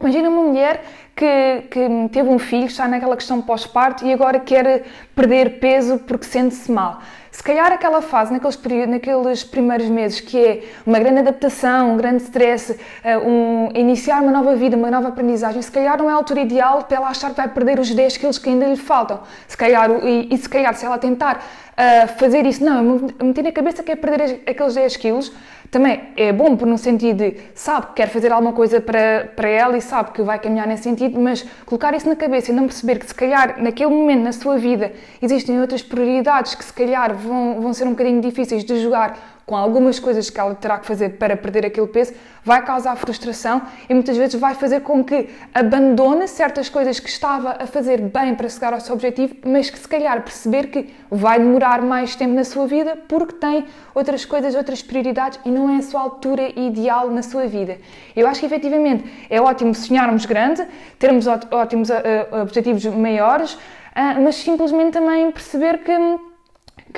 Imagina 0.00 0.28
uma 0.28 0.42
mulher 0.42 0.84
que, 1.16 1.64
que, 1.70 1.80
teve 2.12 2.28
um 2.28 2.38
filho, 2.38 2.66
está 2.66 2.86
naquela 2.86 3.16
questão 3.16 3.42
pós-parto 3.42 4.06
e 4.06 4.12
agora 4.12 4.38
quer 4.38 4.84
perder 5.12 5.58
peso 5.58 5.98
porque 6.06 6.24
sente-se 6.24 6.70
mal. 6.70 7.00
Se 7.32 7.42
calhar 7.42 7.72
aquela 7.72 8.00
fase, 8.00 8.32
naqueles, 8.32 8.56
naqueles 8.88 9.42
primeiros 9.42 9.88
meses, 9.88 10.20
que 10.20 10.38
é 10.38 10.62
uma 10.86 11.00
grande 11.00 11.18
adaptação, 11.18 11.94
um 11.94 11.96
grande 11.96 12.22
stress, 12.22 12.78
eh, 13.02 13.18
um, 13.18 13.70
iniciar 13.74 14.22
uma 14.22 14.30
nova 14.30 14.54
vida, 14.54 14.76
uma 14.76 14.90
nova 14.90 15.08
aprendizagem, 15.08 15.60
se 15.60 15.70
calhar 15.70 15.98
não 15.98 16.08
é 16.08 16.12
a 16.12 16.16
altura 16.16 16.40
ideal 16.40 16.84
para 16.84 16.96
ela 16.96 17.08
achar 17.08 17.30
que 17.30 17.36
vai 17.36 17.48
perder 17.48 17.80
os 17.80 17.92
10 17.92 18.16
quilos 18.16 18.38
que 18.38 18.48
ainda 18.48 18.66
lhe 18.66 18.76
faltam. 18.76 19.20
Se 19.46 19.56
calhar, 19.56 19.90
e, 20.04 20.28
e 20.32 20.38
se 20.38 20.48
calhar, 20.48 20.74
se 20.74 20.86
ela 20.86 20.98
tentar 20.98 21.44
uh, 21.78 22.08
fazer 22.18 22.44
isso, 22.44 22.64
não, 22.64 23.08
meter 23.22 23.42
na 23.42 23.52
cabeça 23.52 23.82
que 23.82 23.92
é 23.92 23.96
perder 23.96 24.42
aqueles 24.46 24.74
10 24.74 24.96
quilos, 24.96 25.32
também 25.70 26.00
é 26.16 26.32
bom 26.32 26.56
por 26.56 26.66
no 26.66 26.78
sentido 26.78 27.18
de 27.18 27.36
sabe 27.54 27.88
que 27.88 27.92
quer 27.94 28.08
fazer 28.08 28.32
alguma 28.32 28.52
coisa 28.52 28.80
para, 28.80 29.30
para 29.36 29.48
ela 29.48 29.76
e 29.76 29.80
sabe 29.80 30.12
que 30.12 30.22
vai 30.22 30.38
caminhar 30.38 30.66
nesse 30.66 30.82
sentido, 30.82 31.20
mas 31.20 31.44
colocar 31.64 31.94
isso 31.94 32.08
na 32.08 32.16
cabeça 32.16 32.50
e 32.50 32.54
não 32.54 32.64
perceber 32.64 32.98
que 32.98 33.06
se 33.06 33.14
calhar 33.14 33.62
naquele 33.62 33.90
momento 33.90 34.22
na 34.22 34.32
sua 34.32 34.56
vida 34.56 34.92
existem 35.20 35.60
outras 35.60 35.82
prioridades 35.82 36.54
que 36.54 36.64
se 36.64 36.72
calhar 36.72 37.14
vão, 37.14 37.60
vão 37.60 37.72
ser 37.74 37.84
um 37.84 37.90
bocadinho 37.90 38.20
difíceis 38.20 38.64
de 38.64 38.80
jogar 38.80 39.37
com 39.48 39.56
algumas 39.56 39.98
coisas 39.98 40.28
que 40.28 40.38
ela 40.38 40.54
terá 40.54 40.78
que 40.78 40.84
fazer 40.84 41.16
para 41.16 41.34
perder 41.34 41.64
aquele 41.64 41.86
peso, 41.86 42.12
vai 42.44 42.62
causar 42.62 42.94
frustração 42.96 43.62
e 43.88 43.94
muitas 43.94 44.14
vezes 44.14 44.38
vai 44.38 44.54
fazer 44.54 44.82
com 44.82 45.02
que 45.02 45.30
abandone 45.54 46.28
certas 46.28 46.68
coisas 46.68 47.00
que 47.00 47.08
estava 47.08 47.56
a 47.58 47.66
fazer 47.66 47.98
bem 47.98 48.34
para 48.34 48.46
chegar 48.46 48.74
ao 48.74 48.80
seu 48.80 48.94
objetivo, 48.94 49.34
mas 49.46 49.70
que 49.70 49.78
se 49.78 49.88
calhar 49.88 50.22
perceber 50.22 50.66
que 50.66 50.94
vai 51.10 51.38
demorar 51.38 51.80
mais 51.80 52.14
tempo 52.14 52.34
na 52.34 52.44
sua 52.44 52.66
vida 52.66 52.94
porque 53.08 53.36
tem 53.36 53.64
outras 53.94 54.26
coisas, 54.26 54.54
outras 54.54 54.82
prioridades 54.82 55.40
e 55.46 55.50
não 55.50 55.70
é 55.70 55.78
a 55.78 55.82
sua 55.82 56.02
altura 56.02 56.52
ideal 56.54 57.10
na 57.10 57.22
sua 57.22 57.46
vida. 57.46 57.78
Eu 58.14 58.28
acho 58.28 58.40
que 58.40 58.46
efetivamente 58.46 59.10
é 59.30 59.40
ótimo 59.40 59.74
sonharmos 59.74 60.26
grande, 60.26 60.62
termos 60.98 61.26
ótimos 61.26 61.88
uh, 61.88 61.94
objetivos 62.42 62.84
maiores, 62.84 63.54
uh, 63.54 64.20
mas 64.22 64.34
simplesmente 64.36 64.92
também 64.92 65.30
perceber 65.30 65.78
que 65.78 66.27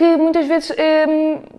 que 0.00 0.16
muitas 0.16 0.46
vezes 0.46 0.70
é, 0.78 1.04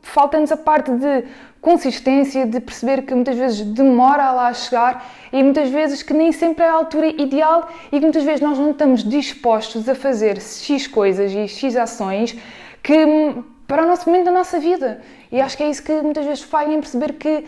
falta-nos 0.02 0.52
a 0.52 0.58
parte 0.58 0.92
de 0.92 1.26
consistência, 1.62 2.44
de 2.44 2.60
perceber 2.60 3.04
que 3.04 3.14
muitas 3.14 3.38
vezes 3.38 3.62
demora 3.62 4.24
a 4.24 4.32
lá 4.32 4.52
chegar 4.52 5.08
e 5.32 5.44
muitas 5.44 5.70
vezes 5.70 6.02
que 6.02 6.12
nem 6.12 6.32
sempre 6.32 6.64
é 6.64 6.68
a 6.68 6.74
altura 6.74 7.06
ideal 7.22 7.70
e 7.92 8.00
que 8.00 8.02
muitas 8.02 8.24
vezes 8.24 8.42
nós 8.42 8.58
não 8.58 8.72
estamos 8.72 9.04
dispostos 9.04 9.88
a 9.88 9.94
fazer 9.94 10.42
X 10.42 10.88
coisas 10.88 11.32
e 11.32 11.48
X 11.48 11.76
ações 11.76 12.36
que 12.82 13.06
hum, 13.06 13.44
para 13.68 13.84
o 13.84 13.88
nosso 13.88 14.10
momento 14.10 14.26
da 14.26 14.32
nossa 14.32 14.60
vida. 14.60 15.02
E 15.32 15.40
acho 15.40 15.56
que 15.56 15.62
é 15.62 15.70
isso 15.70 15.84
que 15.84 16.02
muitas 16.02 16.26
vezes 16.26 16.42
falha 16.42 16.74
em 16.74 16.80
perceber 16.80 17.14
que 17.14 17.46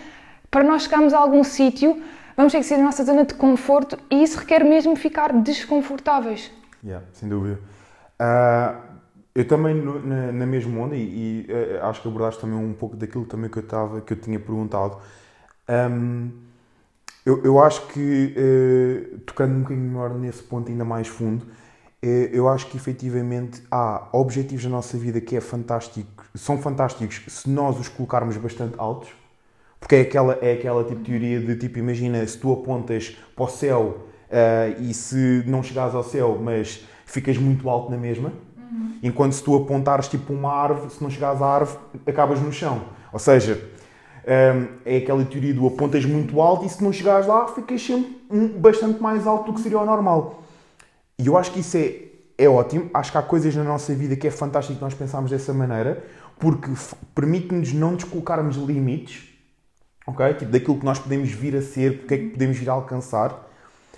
para 0.51 0.63
nós 0.63 0.83
chegarmos 0.83 1.11
a 1.11 1.17
algum 1.17 1.43
sítio 1.43 2.03
vamos 2.37 2.53
ter 2.53 2.59
que 2.59 2.65
sair 2.65 2.77
da 2.77 2.83
nossa 2.83 3.03
zona 3.03 3.25
de 3.25 3.33
conforto 3.33 3.97
e 4.11 4.21
isso 4.21 4.37
requer 4.37 4.63
mesmo 4.63 4.95
ficar 4.95 5.33
desconfortáveis. 5.33 6.51
Yeah, 6.83 7.03
sem 7.13 7.27
dúvida. 7.27 7.59
Uh 8.21 8.92
eu 9.35 9.47
também 9.47 9.73
na, 9.73 10.31
na 10.31 10.45
mesma 10.45 10.79
onda, 10.81 10.95
e, 10.95 11.47
e 11.47 11.51
uh, 11.51 11.85
acho 11.85 12.01
que 12.01 12.07
abordaste 12.07 12.39
também 12.39 12.57
um 12.57 12.73
pouco 12.73 12.95
daquilo 12.95 13.25
também 13.25 13.49
que 13.49 13.57
eu, 13.57 13.63
estava, 13.63 14.01
que 14.01 14.13
eu 14.13 14.17
tinha 14.17 14.39
perguntado. 14.39 14.97
Um, 15.67 16.29
eu, 17.25 17.43
eu 17.43 17.59
acho 17.59 17.87
que, 17.87 18.35
uh, 18.37 19.17
tocando 19.19 19.55
um 19.55 19.61
bocadinho 19.61 19.87
melhor 19.87 20.13
nesse 20.13 20.43
ponto 20.43 20.69
ainda 20.69 20.85
mais 20.85 21.07
fundo, 21.07 21.45
uh, 21.45 22.05
eu 22.31 22.47
acho 22.47 22.67
que 22.67 22.77
efetivamente 22.77 23.63
há 23.71 24.07
objetivos 24.11 24.65
na 24.65 24.71
nossa 24.71 24.97
vida 24.97 25.19
que 25.19 25.35
é 25.35 25.41
fantástico, 25.41 26.25
são 26.35 26.61
fantásticos 26.61 27.23
se 27.27 27.49
nós 27.49 27.79
os 27.79 27.87
colocarmos 27.87 28.37
bastante 28.37 28.75
altos, 28.77 29.09
porque 29.79 29.95
é 29.95 30.01
aquela, 30.01 30.33
é 30.41 30.53
aquela 30.53 30.83
tipo 30.83 31.01
teoria 31.01 31.39
de 31.39 31.55
tipo, 31.55 31.79
imagina, 31.79 32.25
se 32.27 32.37
tu 32.37 32.53
apontas 32.53 33.17
para 33.35 33.45
o 33.45 33.49
céu 33.49 34.07
e 34.79 34.93
se 34.93 35.43
não 35.45 35.61
chegares 35.61 35.93
ao 35.93 36.03
céu, 36.03 36.39
mas 36.41 36.87
ficas 37.05 37.37
muito 37.37 37.69
alto 37.69 37.91
na 37.91 37.97
mesma, 37.97 38.31
Uhum. 38.71 38.97
Enquanto 39.03 39.33
se 39.33 39.43
tu 39.43 39.55
apontares 39.55 40.07
tipo 40.07 40.33
uma 40.33 40.51
árvore, 40.51 40.91
se 40.91 41.01
não 41.01 41.09
chegares 41.09 41.41
à 41.41 41.45
árvore, 41.45 41.79
acabas 42.05 42.39
no 42.39 42.51
chão. 42.51 42.81
Ou 43.11 43.19
seja, 43.19 43.61
hum, 44.23 44.67
é 44.85 44.97
aquela 44.97 45.23
teoria 45.25 45.53
do 45.53 45.67
apontas 45.67 46.05
muito 46.05 46.41
alto 46.41 46.65
e 46.65 46.69
se 46.69 46.83
não 46.83 46.91
chegares 46.91 47.27
lá, 47.27 47.47
ficas 47.47 47.81
sempre 47.81 48.17
bastante 48.57 49.01
mais 49.01 49.27
alto 49.27 49.51
do 49.51 49.53
que 49.53 49.61
seria 49.61 49.79
o 49.79 49.85
normal. 49.85 50.43
E 51.19 51.27
eu 51.27 51.37
acho 51.37 51.51
que 51.51 51.59
isso 51.59 51.77
é, 51.77 51.95
é 52.37 52.49
ótimo. 52.49 52.89
Acho 52.93 53.11
que 53.11 53.17
há 53.17 53.21
coisas 53.21 53.55
na 53.55 53.63
nossa 53.63 53.93
vida 53.93 54.15
que 54.15 54.27
é 54.27 54.31
fantástico 54.31 54.77
que 54.77 54.83
nós 54.83 54.93
pensarmos 54.93 55.29
dessa 55.29 55.53
maneira, 55.53 56.03
porque 56.39 56.69
permite-nos 57.13 57.73
não 57.73 57.91
nos 57.91 58.03
colocarmos 58.03 58.55
limites, 58.55 59.29
ok? 60.07 60.33
Tipo, 60.33 60.51
daquilo 60.51 60.79
que 60.79 60.85
nós 60.85 60.99
podemos 60.99 61.29
vir 61.29 61.55
a 61.55 61.61
ser, 61.61 61.99
porque 61.99 62.13
é 62.13 62.17
que 62.17 62.29
podemos 62.29 62.57
vir 62.57 62.69
a 62.69 62.73
alcançar. 62.73 63.49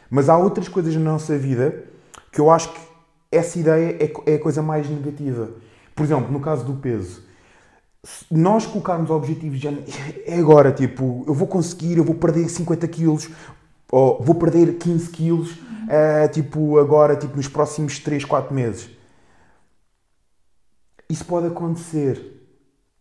Mas 0.10 0.30
há 0.30 0.38
outras 0.38 0.68
coisas 0.68 0.94
na 0.96 1.12
nossa 1.12 1.38
vida 1.38 1.86
que 2.32 2.40
eu 2.40 2.52
acho 2.52 2.70
que 2.74 2.80
essa 3.36 3.60
ideia 3.60 3.98
é, 4.00 4.32
é 4.32 4.36
a 4.36 4.40
coisa 4.40 4.62
mais 4.62 4.90
negativa. 4.90 5.50
Por 5.96 6.04
exemplo, 6.04 6.32
no 6.32 6.40
caso 6.40 6.66
do 6.66 6.74
peso, 6.74 7.24
se 8.04 8.26
nós 8.32 8.66
colocarmos 8.66 9.10
objetivos 9.10 9.60
já 9.60 9.72
é 10.26 10.38
agora, 10.38 10.72
tipo, 10.72 11.24
eu 11.28 11.34
vou 11.34 11.48
conseguir, 11.48 11.98
eu 11.98 12.04
vou 12.04 12.16
perder 12.16 12.48
50 12.48 12.88
quilos, 12.88 13.30
ou 13.92 14.22
vou 14.22 14.36
perder 14.36 14.78
15 14.78 15.10
quilos, 15.10 15.52
uh, 15.54 16.30
tipo, 16.32 16.78
agora, 16.78 17.16
tipo, 17.16 17.36
nos 17.36 17.48
próximos 17.48 18.00
3, 18.00 18.24
4 18.26 18.54
meses. 18.54 18.90
Isso 21.10 21.26
pode 21.26 21.48
acontecer. 21.48 22.34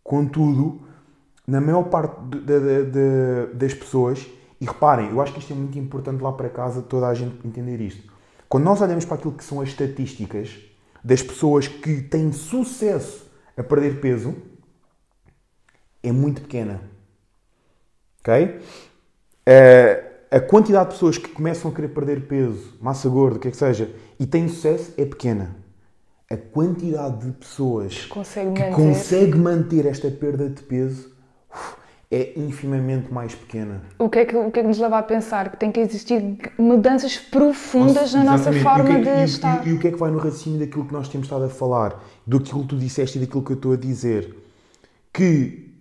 Contudo, 0.03 0.81
na 1.47 1.59
maior 1.59 1.83
parte 1.83 2.15
de, 2.29 2.39
de, 2.39 2.85
de, 2.85 3.53
das 3.53 3.73
pessoas, 3.73 4.25
e 4.59 4.65
reparem, 4.65 5.09
eu 5.09 5.21
acho 5.21 5.33
que 5.33 5.39
isto 5.39 5.53
é 5.53 5.55
muito 5.55 5.77
importante 5.77 6.21
lá 6.21 6.31
para 6.31 6.49
casa, 6.49 6.81
toda 6.81 7.07
a 7.07 7.13
gente 7.13 7.45
entender 7.45 7.81
isto. 7.81 8.14
Quando 8.49 8.63
nós 8.63 8.81
olhamos 8.81 9.05
para 9.05 9.15
aquilo 9.15 9.33
que 9.33 9.43
são 9.43 9.61
as 9.61 9.69
estatísticas 9.69 10.57
das 11.03 11.21
pessoas 11.21 11.67
que 11.67 12.01
têm 12.01 12.31
sucesso 12.31 13.29
a 13.57 13.63
perder 13.63 13.99
peso, 13.99 14.35
é 16.01 16.11
muito 16.11 16.41
pequena. 16.41 16.81
Ok? 18.21 18.59
a 20.31 20.39
quantidade 20.39 20.89
de 20.89 20.95
pessoas 20.95 21.17
que 21.17 21.29
começam 21.29 21.69
a 21.69 21.73
querer 21.73 21.89
perder 21.89 22.27
peso, 22.27 22.73
massa 22.81 23.07
gorda, 23.07 23.37
o 23.37 23.39
que 23.39 23.47
é 23.47 23.51
que 23.51 23.57
seja, 23.57 23.89
e 24.19 24.25
têm 24.25 24.49
sucesso 24.49 24.93
é 24.97 25.05
pequena. 25.05 25.55
A 26.29 26.35
quantidade 26.35 27.25
de 27.25 27.31
pessoas 27.33 28.05
consegue 28.05 28.53
que 28.53 28.61
manter. 28.63 28.75
consegue 28.75 29.37
manter 29.37 29.85
esta 29.85 30.09
perda 30.09 30.49
de 30.49 30.63
peso 30.63 31.15
é 32.15 32.31
infimamente 32.37 33.13
mais 33.13 33.35
pequena. 33.35 33.81
O 33.99 34.07
que, 34.09 34.19
é 34.19 34.25
que, 34.25 34.35
o 34.37 34.49
que 34.49 34.59
é 34.59 34.61
que 34.61 34.67
nos 34.69 34.79
leva 34.79 34.99
a 34.99 35.03
pensar? 35.03 35.51
Que 35.51 35.57
tem 35.57 35.69
que 35.69 35.81
existir 35.81 36.23
mudanças 36.57 37.17
profundas 37.17 38.13
Nossa, 38.13 38.17
na 38.17 38.23
nossa 38.23 38.53
forma 38.53 38.95
que, 38.95 39.01
de 39.01 39.09
e, 39.09 39.23
estar. 39.25 39.67
E, 39.67 39.71
e, 39.71 39.73
o 39.73 39.79
que 39.79 39.89
é 39.89 39.91
que 39.91 39.97
vai 39.97 40.09
no 40.09 40.17
raciocínio 40.17 40.59
daquilo 40.59 40.85
que 40.85 40.93
nós 40.93 41.09
temos 41.09 41.25
estado 41.27 41.43
a 41.43 41.49
falar, 41.49 42.01
do 42.25 42.39
que 42.39 42.51
tu 42.51 42.77
disseste 42.77 43.17
e 43.17 43.21
daquilo 43.21 43.43
que 43.43 43.51
eu 43.51 43.55
estou 43.57 43.73
a 43.73 43.75
dizer? 43.75 44.33
Que 45.11 45.73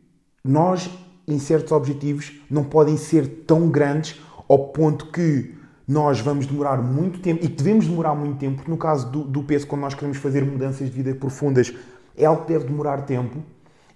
nós, 0.44 0.90
em 1.28 1.38
certos 1.38 1.70
objetivos, 1.70 2.32
não 2.50 2.64
podem 2.64 2.96
ser 2.96 3.44
tão 3.46 3.68
grandes 3.68 4.20
ao 4.48 4.58
ponto 4.58 5.06
que 5.06 5.54
nós 5.86 6.18
vamos 6.18 6.46
demorar 6.46 6.82
muito 6.82 7.20
tempo, 7.20 7.44
e 7.44 7.48
que 7.48 7.54
devemos 7.54 7.86
demorar 7.86 8.14
muito 8.16 8.38
tempo, 8.38 8.56
porque 8.56 8.70
no 8.70 8.76
caso 8.76 9.08
do, 9.08 9.22
do 9.22 9.44
peso, 9.44 9.68
quando 9.68 9.82
nós 9.82 9.94
queremos 9.94 10.16
fazer 10.16 10.44
mudanças 10.44 10.90
de 10.90 10.96
vida 10.96 11.14
profundas, 11.14 11.72
é 12.16 12.24
algo 12.24 12.42
que 12.42 12.52
deve 12.52 12.64
demorar 12.64 13.02
tempo, 13.02 13.38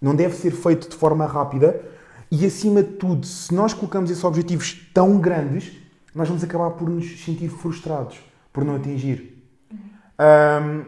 não 0.00 0.14
deve 0.14 0.36
ser 0.36 0.52
feito 0.52 0.88
de 0.88 0.94
forma 0.94 1.26
rápida, 1.26 1.97
e 2.30 2.44
acima 2.44 2.82
de 2.82 2.92
tudo, 2.92 3.26
se 3.26 3.54
nós 3.54 3.72
colocamos 3.72 4.10
esses 4.10 4.24
objetivos 4.24 4.88
tão 4.92 5.18
grandes, 5.18 5.72
nós 6.14 6.28
vamos 6.28 6.44
acabar 6.44 6.70
por 6.70 6.88
nos 6.88 7.24
sentir 7.24 7.48
frustrados 7.48 8.18
por 8.52 8.64
não 8.64 8.74
atingir. 8.74 9.40
Um, 10.18 10.84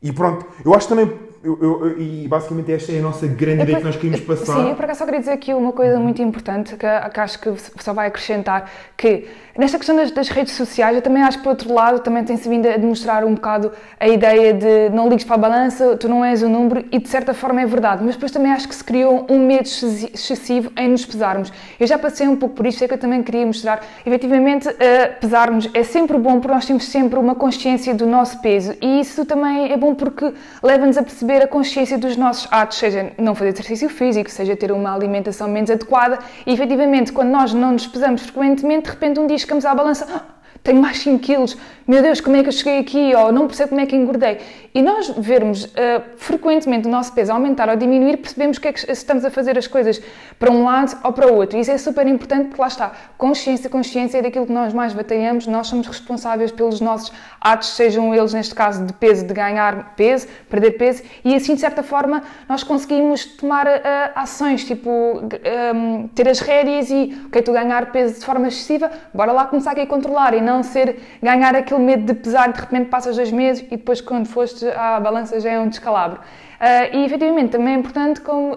e 0.00 0.12
pronto, 0.12 0.46
eu 0.64 0.72
acho 0.72 0.88
também 0.88 1.06
eu, 1.44 1.58
eu, 1.60 2.00
e 2.00 2.26
basicamente 2.26 2.72
esta 2.72 2.90
é 2.90 2.98
a 2.98 3.02
nossa 3.02 3.26
grande 3.26 3.62
ideia 3.64 3.78
que 3.78 3.84
nós 3.84 3.96
queríamos 3.96 4.20
passar. 4.20 4.56
Sim, 4.56 4.70
eu 4.70 4.74
por 4.74 4.84
acaso 4.84 5.00
só 5.00 5.04
queria 5.04 5.20
dizer 5.20 5.32
aqui 5.32 5.52
uma 5.52 5.72
coisa 5.72 6.00
muito 6.00 6.22
importante 6.22 6.74
que, 6.74 6.86
que 6.86 7.20
acho 7.20 7.38
que 7.38 7.52
só 7.82 7.92
vai 7.92 8.06
acrescentar, 8.06 8.70
que 8.96 9.26
nesta 9.56 9.76
questão 9.76 9.94
das, 9.94 10.10
das, 10.10 10.28
redes 10.30 10.54
sociais, 10.54 10.96
eu 10.96 11.02
também 11.02 11.22
acho 11.22 11.38
que 11.38 11.44
por 11.44 11.50
outro 11.50 11.72
lado 11.72 12.00
também 12.00 12.24
tem-se 12.24 12.48
vindo 12.48 12.66
a 12.66 12.76
demonstrar 12.78 13.24
um 13.24 13.34
bocado 13.34 13.72
a 14.00 14.08
ideia 14.08 14.54
de 14.54 14.88
não 14.90 15.08
ligues 15.08 15.24
para 15.24 15.34
a 15.34 15.38
balança, 15.38 15.96
tu 15.96 16.08
não 16.08 16.24
és 16.24 16.42
o 16.42 16.48
número, 16.48 16.84
e 16.90 16.98
de 16.98 17.08
certa 17.08 17.34
forma 17.34 17.60
é 17.60 17.66
verdade, 17.66 18.02
mas 18.02 18.14
depois 18.14 18.32
também 18.32 18.50
acho 18.50 18.66
que 18.66 18.74
se 18.74 18.82
criou 18.82 19.26
um 19.28 19.46
medo 19.46 19.68
excessivo 19.68 20.72
em 20.78 20.88
nos 20.88 21.04
pesarmos. 21.04 21.52
Eu 21.78 21.86
já 21.86 21.98
passei 21.98 22.26
um 22.26 22.36
pouco 22.36 22.54
por 22.54 22.66
isto, 22.66 22.82
é 22.82 22.88
que 22.88 22.94
eu 22.94 22.98
também 22.98 23.22
queria 23.22 23.44
mostrar, 23.44 23.82
efetivamente, 24.06 24.66
uh, 24.68 24.74
pesarmos 25.20 25.68
é 25.74 25.82
sempre 25.82 26.16
bom 26.16 26.40
porque 26.40 26.54
nós 26.54 26.64
temos 26.64 26.86
sempre 26.86 27.18
uma 27.18 27.34
consciência 27.34 27.94
do 27.94 28.06
nosso 28.06 28.40
peso 28.40 28.74
e 28.80 29.00
isso 29.00 29.26
também 29.26 29.72
é 29.72 29.76
bom 29.76 29.94
porque 29.94 30.32
leva-nos 30.62 30.96
a 30.96 31.02
perceber 31.02 31.33
a 31.42 31.48
consciência 31.48 31.98
dos 31.98 32.16
nossos 32.16 32.46
atos, 32.50 32.78
seja 32.78 33.12
não 33.18 33.34
fazer 33.34 33.50
exercício 33.50 33.88
físico, 33.88 34.30
seja 34.30 34.56
ter 34.56 34.70
uma 34.72 34.94
alimentação 34.94 35.48
menos 35.48 35.70
adequada. 35.70 36.18
E 36.46 36.52
efetivamente 36.52 37.12
quando 37.12 37.30
nós 37.30 37.52
não 37.52 37.72
nos 37.72 37.86
pesamos 37.86 38.22
frequentemente, 38.22 38.84
de 38.84 38.90
repente 38.90 39.20
um 39.20 39.26
dia 39.26 39.38
chegamos 39.38 39.64
à 39.64 39.74
balança, 39.74 40.33
tenho 40.64 40.80
mais 40.80 40.98
5 40.98 41.18
quilos, 41.18 41.56
meu 41.86 42.00
Deus, 42.00 42.22
como 42.22 42.34
é 42.36 42.42
que 42.42 42.48
eu 42.48 42.52
cheguei 42.52 42.78
aqui, 42.78 43.14
ou 43.14 43.30
não 43.30 43.46
percebo 43.46 43.68
como 43.68 43.80
é 43.82 43.86
que 43.86 43.94
engordei. 43.94 44.38
E 44.74 44.80
nós 44.80 45.10
vermos 45.10 45.64
uh, 45.66 45.70
frequentemente 46.16 46.88
o 46.88 46.90
nosso 46.90 47.12
peso 47.12 47.30
aumentar 47.30 47.68
ou 47.68 47.76
diminuir, 47.76 48.16
percebemos 48.16 48.58
que 48.58 48.68
é 48.68 48.72
que 48.72 48.90
estamos 48.90 49.26
a 49.26 49.30
fazer 49.30 49.58
as 49.58 49.66
coisas 49.66 50.00
para 50.38 50.50
um 50.50 50.64
lado 50.64 50.96
ou 51.04 51.12
para 51.12 51.30
o 51.30 51.36
outro. 51.36 51.58
E 51.58 51.60
isso 51.60 51.70
é 51.70 51.76
super 51.76 52.06
importante 52.06 52.46
porque 52.46 52.60
lá 52.62 52.68
está, 52.68 52.92
consciência, 53.18 53.68
consciência 53.68 54.18
é 54.18 54.22
daquilo 54.22 54.46
que 54.46 54.52
nós 54.52 54.72
mais 54.72 54.94
batalhamos, 54.94 55.46
nós 55.46 55.66
somos 55.66 55.86
responsáveis 55.86 56.50
pelos 56.50 56.80
nossos 56.80 57.12
atos, 57.38 57.68
sejam 57.68 58.14
eles 58.14 58.32
neste 58.32 58.54
caso 58.54 58.86
de 58.86 58.92
peso, 58.94 59.26
de 59.26 59.34
ganhar 59.34 59.94
peso, 59.94 60.26
perder 60.48 60.72
peso, 60.72 61.02
e 61.22 61.34
assim 61.34 61.54
de 61.54 61.60
certa 61.60 61.82
forma 61.82 62.22
nós 62.48 62.62
conseguimos 62.62 63.26
tomar 63.26 63.66
uh, 63.66 63.70
ações, 64.14 64.64
tipo 64.64 64.88
um, 64.90 65.28
ehm, 65.44 66.08
ter 66.14 66.26
as 66.26 66.40
rédeas 66.40 66.90
e, 66.90 67.14
ok, 67.26 67.42
tu 67.42 67.52
ganhar 67.52 67.92
peso 67.92 68.18
de 68.18 68.24
forma 68.24 68.48
excessiva, 68.48 68.90
bora 69.12 69.30
lá 69.30 69.44
começar 69.44 69.72
aqui 69.72 69.82
a 69.82 69.86
controlar 69.86 70.32
e 70.32 70.40
não 70.40 70.53
ser 70.62 70.96
ganhar 71.22 71.54
aquele 71.54 71.80
medo 71.80 72.12
de 72.12 72.14
pesar, 72.14 72.52
de 72.52 72.60
repente 72.60 72.88
passas 72.88 73.16
dois 73.16 73.30
meses 73.30 73.64
e 73.66 73.76
depois 73.76 74.00
quando 74.00 74.26
foste 74.26 74.66
à 74.68 75.00
balança 75.00 75.40
já 75.40 75.50
é 75.50 75.58
um 75.58 75.68
descalabro. 75.68 76.20
Uh, 76.20 76.96
e 76.96 77.04
efetivamente 77.04 77.50
também 77.50 77.74
é 77.74 77.78
importante 77.78 78.20
com 78.20 78.52
uh, 78.52 78.56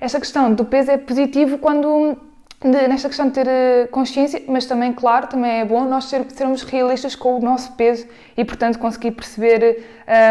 esta 0.00 0.18
questão 0.18 0.52
do 0.52 0.64
peso 0.64 0.90
é 0.90 0.96
positivo 0.96 1.58
quando 1.58 2.16
de, 2.62 2.88
nesta 2.88 3.08
questão 3.08 3.26
de 3.26 3.32
ter 3.32 3.46
uh, 3.46 3.88
consciência, 3.90 4.42
mas 4.46 4.66
também, 4.66 4.92
claro, 4.92 5.26
também 5.26 5.60
é 5.60 5.64
bom 5.64 5.84
nós 5.84 6.04
ser, 6.04 6.24
sermos 6.30 6.62
realistas 6.62 7.14
com 7.14 7.38
o 7.38 7.40
nosso 7.40 7.72
peso 7.72 8.06
e, 8.36 8.44
portanto, 8.44 8.78
conseguir 8.78 9.12
perceber 9.12 9.84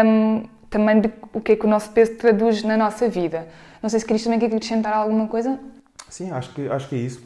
um, 0.04 0.44
também 0.68 1.00
de, 1.00 1.10
o 1.32 1.40
que 1.40 1.52
é 1.52 1.56
que 1.56 1.66
o 1.66 1.68
nosso 1.68 1.90
peso 1.90 2.14
traduz 2.16 2.62
na 2.62 2.76
nossa 2.76 3.08
vida. 3.08 3.48
Não 3.82 3.90
sei 3.90 3.98
se 3.98 4.06
querias 4.06 4.22
também 4.22 4.38
acrescentar 4.38 4.92
alguma 4.92 5.26
coisa. 5.26 5.58
Sim, 6.10 6.30
acho 6.32 6.52
que, 6.52 6.68
acho 6.68 6.88
que 6.88 6.96
é 6.96 6.98
isso. 6.98 7.22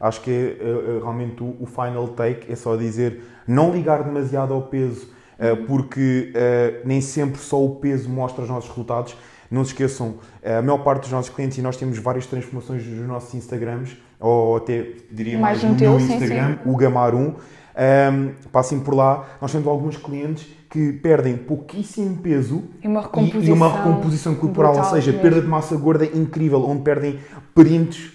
Acho 0.00 0.20
que 0.20 0.30
é, 0.30 1.00
realmente 1.00 1.42
o, 1.42 1.66
final 1.66 2.08
take 2.08 2.50
é 2.50 2.56
só 2.56 2.76
dizer 2.76 3.22
não 3.46 3.72
ligar 3.72 4.02
demasiado 4.02 4.54
ao 4.54 4.62
peso, 4.62 5.08
uh, 5.38 5.66
porque 5.66 6.32
uh, 6.32 6.86
nem 6.86 7.00
sempre 7.00 7.40
só 7.40 7.62
o 7.62 7.76
peso 7.76 8.08
mostra 8.08 8.44
os 8.44 8.48
nossos 8.48 8.70
resultados. 8.70 9.16
Não 9.50 9.64
se 9.64 9.72
esqueçam, 9.72 10.16
a 10.42 10.62
maior 10.62 10.78
parte 10.78 11.02
dos 11.02 11.12
nossos 11.12 11.32
clientes, 11.32 11.58
e 11.58 11.62
nós 11.62 11.76
temos 11.76 11.98
várias 11.98 12.26
transformações 12.26 12.84
nos 12.86 13.06
nossos 13.06 13.34
Instagrams, 13.34 13.96
ou 14.18 14.56
até 14.56 14.86
diria 15.12 15.38
mais, 15.38 15.62
mais 15.62 15.72
no 15.72 15.78
meu 15.78 16.00
Instagram, 16.00 16.54
sim, 16.54 16.58
sim. 16.64 16.70
o 16.70 16.76
Gamar 16.76 17.14
1. 17.14 17.34
Um, 17.76 18.48
passem 18.52 18.78
por 18.78 18.94
lá, 18.94 19.26
nós 19.40 19.50
temos 19.50 19.66
alguns 19.66 19.96
clientes 19.96 20.46
que 20.70 20.92
perdem 20.92 21.36
pouquíssimo 21.36 22.16
peso 22.18 22.64
e 22.82 22.86
uma 22.86 23.02
recomposição, 23.02 23.42
e, 23.42 23.48
e 23.48 23.52
uma 23.52 23.72
recomposição 23.72 24.34
corporal, 24.34 24.76
ou 24.76 24.84
seja, 24.84 25.10
mesmo. 25.10 25.22
perda 25.22 25.40
de 25.40 25.46
massa 25.46 25.76
gorda 25.76 26.04
incrível, 26.04 26.64
onde 26.64 26.82
perdem 26.82 27.18
perintos 27.54 28.13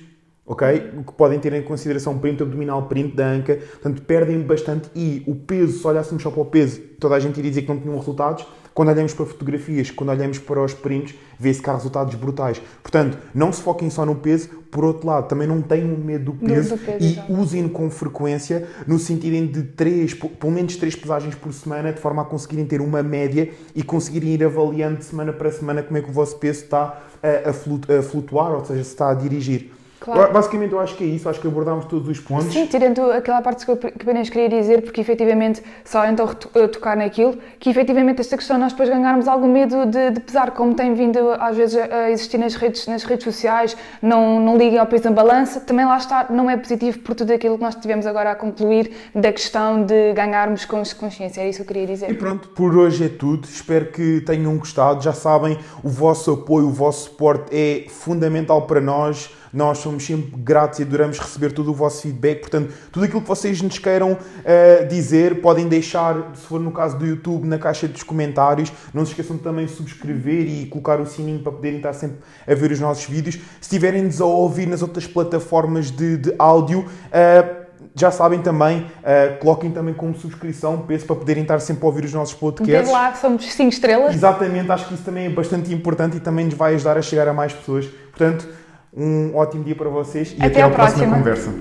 ok? 0.50 0.92
Que 1.06 1.14
podem 1.14 1.40
ter 1.40 1.54
em 1.54 1.62
consideração 1.62 2.14
o 2.14 2.20
perímetro 2.20 2.48
abdominal, 2.48 2.88
perímetro 2.88 3.18
da 3.18 3.28
anca, 3.28 3.56
portanto 3.56 4.02
perdem 4.02 4.42
bastante 4.42 4.90
e 4.96 5.24
o 5.28 5.36
peso, 5.36 5.80
se 5.80 5.88
olhássemos 5.88 6.24
só 6.24 6.32
para 6.32 6.42
o 6.42 6.46
peso, 6.46 6.82
toda 7.00 7.14
a 7.14 7.20
gente 7.20 7.38
iria 7.38 7.52
dizer 7.52 7.62
que 7.62 7.70
não 7.70 7.80
tinham 7.80 7.96
resultados. 7.96 8.46
Quando 8.74 8.90
olhamos 8.90 9.14
para 9.14 9.26
fotografias, 9.26 9.92
quando 9.92 10.10
olhamos 10.10 10.40
para 10.40 10.64
os 10.64 10.74
perímetros, 10.74 11.16
vê-se 11.38 11.62
que 11.62 11.70
há 11.70 11.74
resultados 11.74 12.16
brutais. 12.16 12.62
Portanto, 12.82 13.18
não 13.34 13.52
se 13.52 13.62
foquem 13.62 13.90
só 13.90 14.06
no 14.06 14.16
peso, 14.16 14.48
por 14.72 14.86
outro 14.86 15.06
lado, 15.06 15.28
também 15.28 15.48
não 15.48 15.62
tenham 15.62 15.90
medo 15.98 16.32
do 16.32 16.34
peso, 16.34 16.78
do 16.78 16.86
peso 16.86 16.98
e 17.28 17.32
usem-no 17.32 17.70
com 17.70 17.90
frequência, 17.92 18.68
no 18.88 18.98
sentido 18.98 19.52
de 19.52 19.64
três, 19.64 20.14
pelo 20.14 20.54
menos 20.54 20.78
três 20.78 20.96
pesagens 20.96 21.36
por 21.36 21.52
semana, 21.52 21.92
de 21.92 22.00
forma 22.00 22.22
a 22.22 22.26
conseguirem 22.26 22.66
ter 22.66 22.80
uma 22.80 23.04
média 23.04 23.52
e 23.76 23.84
conseguirem 23.84 24.30
ir 24.30 24.44
avaliando 24.44 24.98
de 24.98 25.06
semana 25.06 25.34
para 25.34 25.52
semana 25.52 25.84
como 25.84 25.98
é 25.98 26.02
que 26.02 26.10
o 26.10 26.14
vosso 26.14 26.38
peso 26.38 26.64
está 26.64 27.02
a, 27.22 27.50
a 27.50 28.02
flutuar, 28.02 28.54
ou 28.54 28.64
seja, 28.64 28.84
se 28.84 28.92
está 28.92 29.12
a 29.12 29.14
dirigir. 29.14 29.72
Claro. 30.00 30.32
Basicamente, 30.32 30.72
eu 30.72 30.80
acho 30.80 30.96
que 30.96 31.04
é 31.04 31.08
isso, 31.08 31.28
acho 31.28 31.42
que 31.42 31.48
abordámos 31.48 31.86
todos 31.86 32.08
os 32.08 32.20
pontos. 32.20 32.54
Sim, 32.54 32.66
tirando 32.66 33.12
aquela 33.12 33.42
parte 33.42 33.66
que 33.66 33.72
eu 33.72 33.76
apenas 33.76 34.30
queria 34.30 34.48
dizer, 34.48 34.82
porque 34.82 35.02
efetivamente, 35.02 35.62
só 35.84 36.06
então 36.06 36.26
tocar 36.28 36.96
naquilo, 36.96 37.38
que 37.60 37.70
efetivamente 37.70 38.22
esta 38.22 38.38
questão 38.38 38.58
nós 38.58 38.72
depois 38.72 38.88
ganharmos 38.88 39.28
algum 39.28 39.52
medo 39.52 39.86
de, 39.86 40.12
de, 40.12 40.20
pesar, 40.22 40.52
como 40.52 40.74
tem 40.74 40.94
vindo 40.94 41.20
às 41.32 41.58
vezes 41.58 41.78
a 41.78 42.10
existir 42.10 42.38
nas 42.38 42.56
redes, 42.56 42.88
nas 42.88 43.04
redes 43.04 43.26
sociais, 43.26 43.76
não, 44.02 44.40
não 44.40 44.58
liguem 44.58 44.80
ao 44.80 44.86
peso 44.86 45.04
da 45.04 45.12
balança, 45.12 45.60
também 45.60 45.86
lá 45.86 45.98
está, 45.98 46.28
não 46.30 46.50
é 46.50 46.56
positivo 46.56 47.00
por 47.00 47.14
tudo 47.14 47.34
aquilo 47.34 47.58
que 47.58 47.64
nós 47.64 47.76
tivemos 47.76 48.06
agora 48.06 48.32
a 48.32 48.36
concluir 48.36 48.92
da 49.14 49.34
questão 49.34 49.84
de 49.84 50.14
ganharmos 50.14 50.64
consciência, 50.66 51.42
é 51.42 51.50
isso 51.50 51.58
que 51.58 51.64
eu 51.64 51.68
queria 51.68 51.88
dizer. 51.88 52.10
E 52.10 52.14
pronto, 52.14 52.48
por 52.50 52.76
hoje 52.76 53.06
é 53.06 53.10
tudo, 53.10 53.46
espero 53.46 53.88
que 53.88 54.22
tenham 54.22 54.58
gostado, 54.58 55.04
já 55.04 55.14
sabem, 55.14 55.60
o 55.84 55.90
vosso 55.90 56.32
apoio, 56.32 56.68
o 56.68 56.72
vosso 56.72 57.10
suporte 57.10 57.50
é 57.52 57.86
fundamental 57.90 58.62
para 58.62 58.80
nós 58.80 59.38
nós 59.54 59.80
somos 59.80 60.06
sempre 60.06 60.32
gratos 60.38 60.80
e 60.80 60.84
adoramos 60.84 61.20
receber 61.20 61.52
todo 61.52 61.72
o 61.72 61.74
vosso 61.74 62.02
feedback. 62.02 62.42
Portanto, 62.42 62.74
tudo 62.92 63.06
aquilo 63.06 63.22
que 63.22 63.28
vocês 63.28 63.62
nos 63.62 63.78
queiram 63.78 64.14
uh, 64.14 64.88
dizer, 64.88 65.42
podem 65.42 65.68
deixar, 65.68 66.32
se 66.36 66.42
for 66.42 66.60
no 66.60 66.72
caso 66.72 66.98
do 66.98 67.06
YouTube, 67.06 67.48
na 67.48 67.58
caixa 67.58 67.88
dos 67.88 68.04
comentários. 68.04 68.72
Não 68.94 69.06
se 69.06 69.12
esqueçam 69.12 69.38
também 69.38 69.66
de 69.66 69.72
subscrever 69.72 70.48
e 70.48 70.66
colocar 70.68 71.00
o 71.00 71.06
sininho 71.06 71.40
para 71.40 71.52
poderem 71.52 71.78
estar 71.78 71.94
sempre 71.94 72.18
a 72.48 72.54
ver 72.54 72.72
os 72.72 72.80
nossos 72.80 73.06
vídeos. 73.06 73.36
Se 73.36 73.62
estiverem-nos 73.62 74.22
a 74.22 74.26
ouvir 74.26 74.68
nas 74.68 74.82
outras 74.82 75.08
plataformas 75.08 75.92
de, 75.92 76.18
de 76.18 76.36
áudio, 76.38 76.82
uh, 76.82 77.60
já 77.96 78.12
sabem 78.12 78.42
também, 78.42 78.80
uh, 78.80 79.38
coloquem 79.40 79.72
também 79.72 79.94
como 79.94 80.16
subscrição, 80.16 80.80
peço 80.80 81.06
para 81.06 81.16
poderem 81.16 81.44
estar 81.44 81.60
sempre 81.60 81.84
a 81.84 81.88
ouvir 81.88 82.06
os 82.06 82.14
nossos 82.14 82.34
podcasts. 82.34 82.74
Desde 82.74 82.92
lá 82.92 83.14
somos 83.16 83.52
5 83.52 83.70
estrelas. 83.70 84.14
Exatamente, 84.14 84.72
acho 84.72 84.88
que 84.88 84.94
isso 84.94 85.04
também 85.04 85.26
é 85.26 85.30
bastante 85.30 85.74
importante 85.74 86.18
e 86.18 86.20
também 86.20 86.46
nos 86.46 86.54
vai 86.54 86.76
ajudar 86.76 86.98
a 86.98 87.02
chegar 87.02 87.28
a 87.28 87.34
mais 87.34 87.54
pessoas. 87.54 87.86
Portanto, 87.86 88.48
um 88.94 89.36
ótimo 89.36 89.64
dia 89.64 89.76
para 89.76 89.90
vocês 89.90 90.32
e 90.32 90.36
até, 90.38 90.48
até 90.48 90.62
à 90.62 90.70
próxima 90.70 91.16
conversa. 91.18 91.52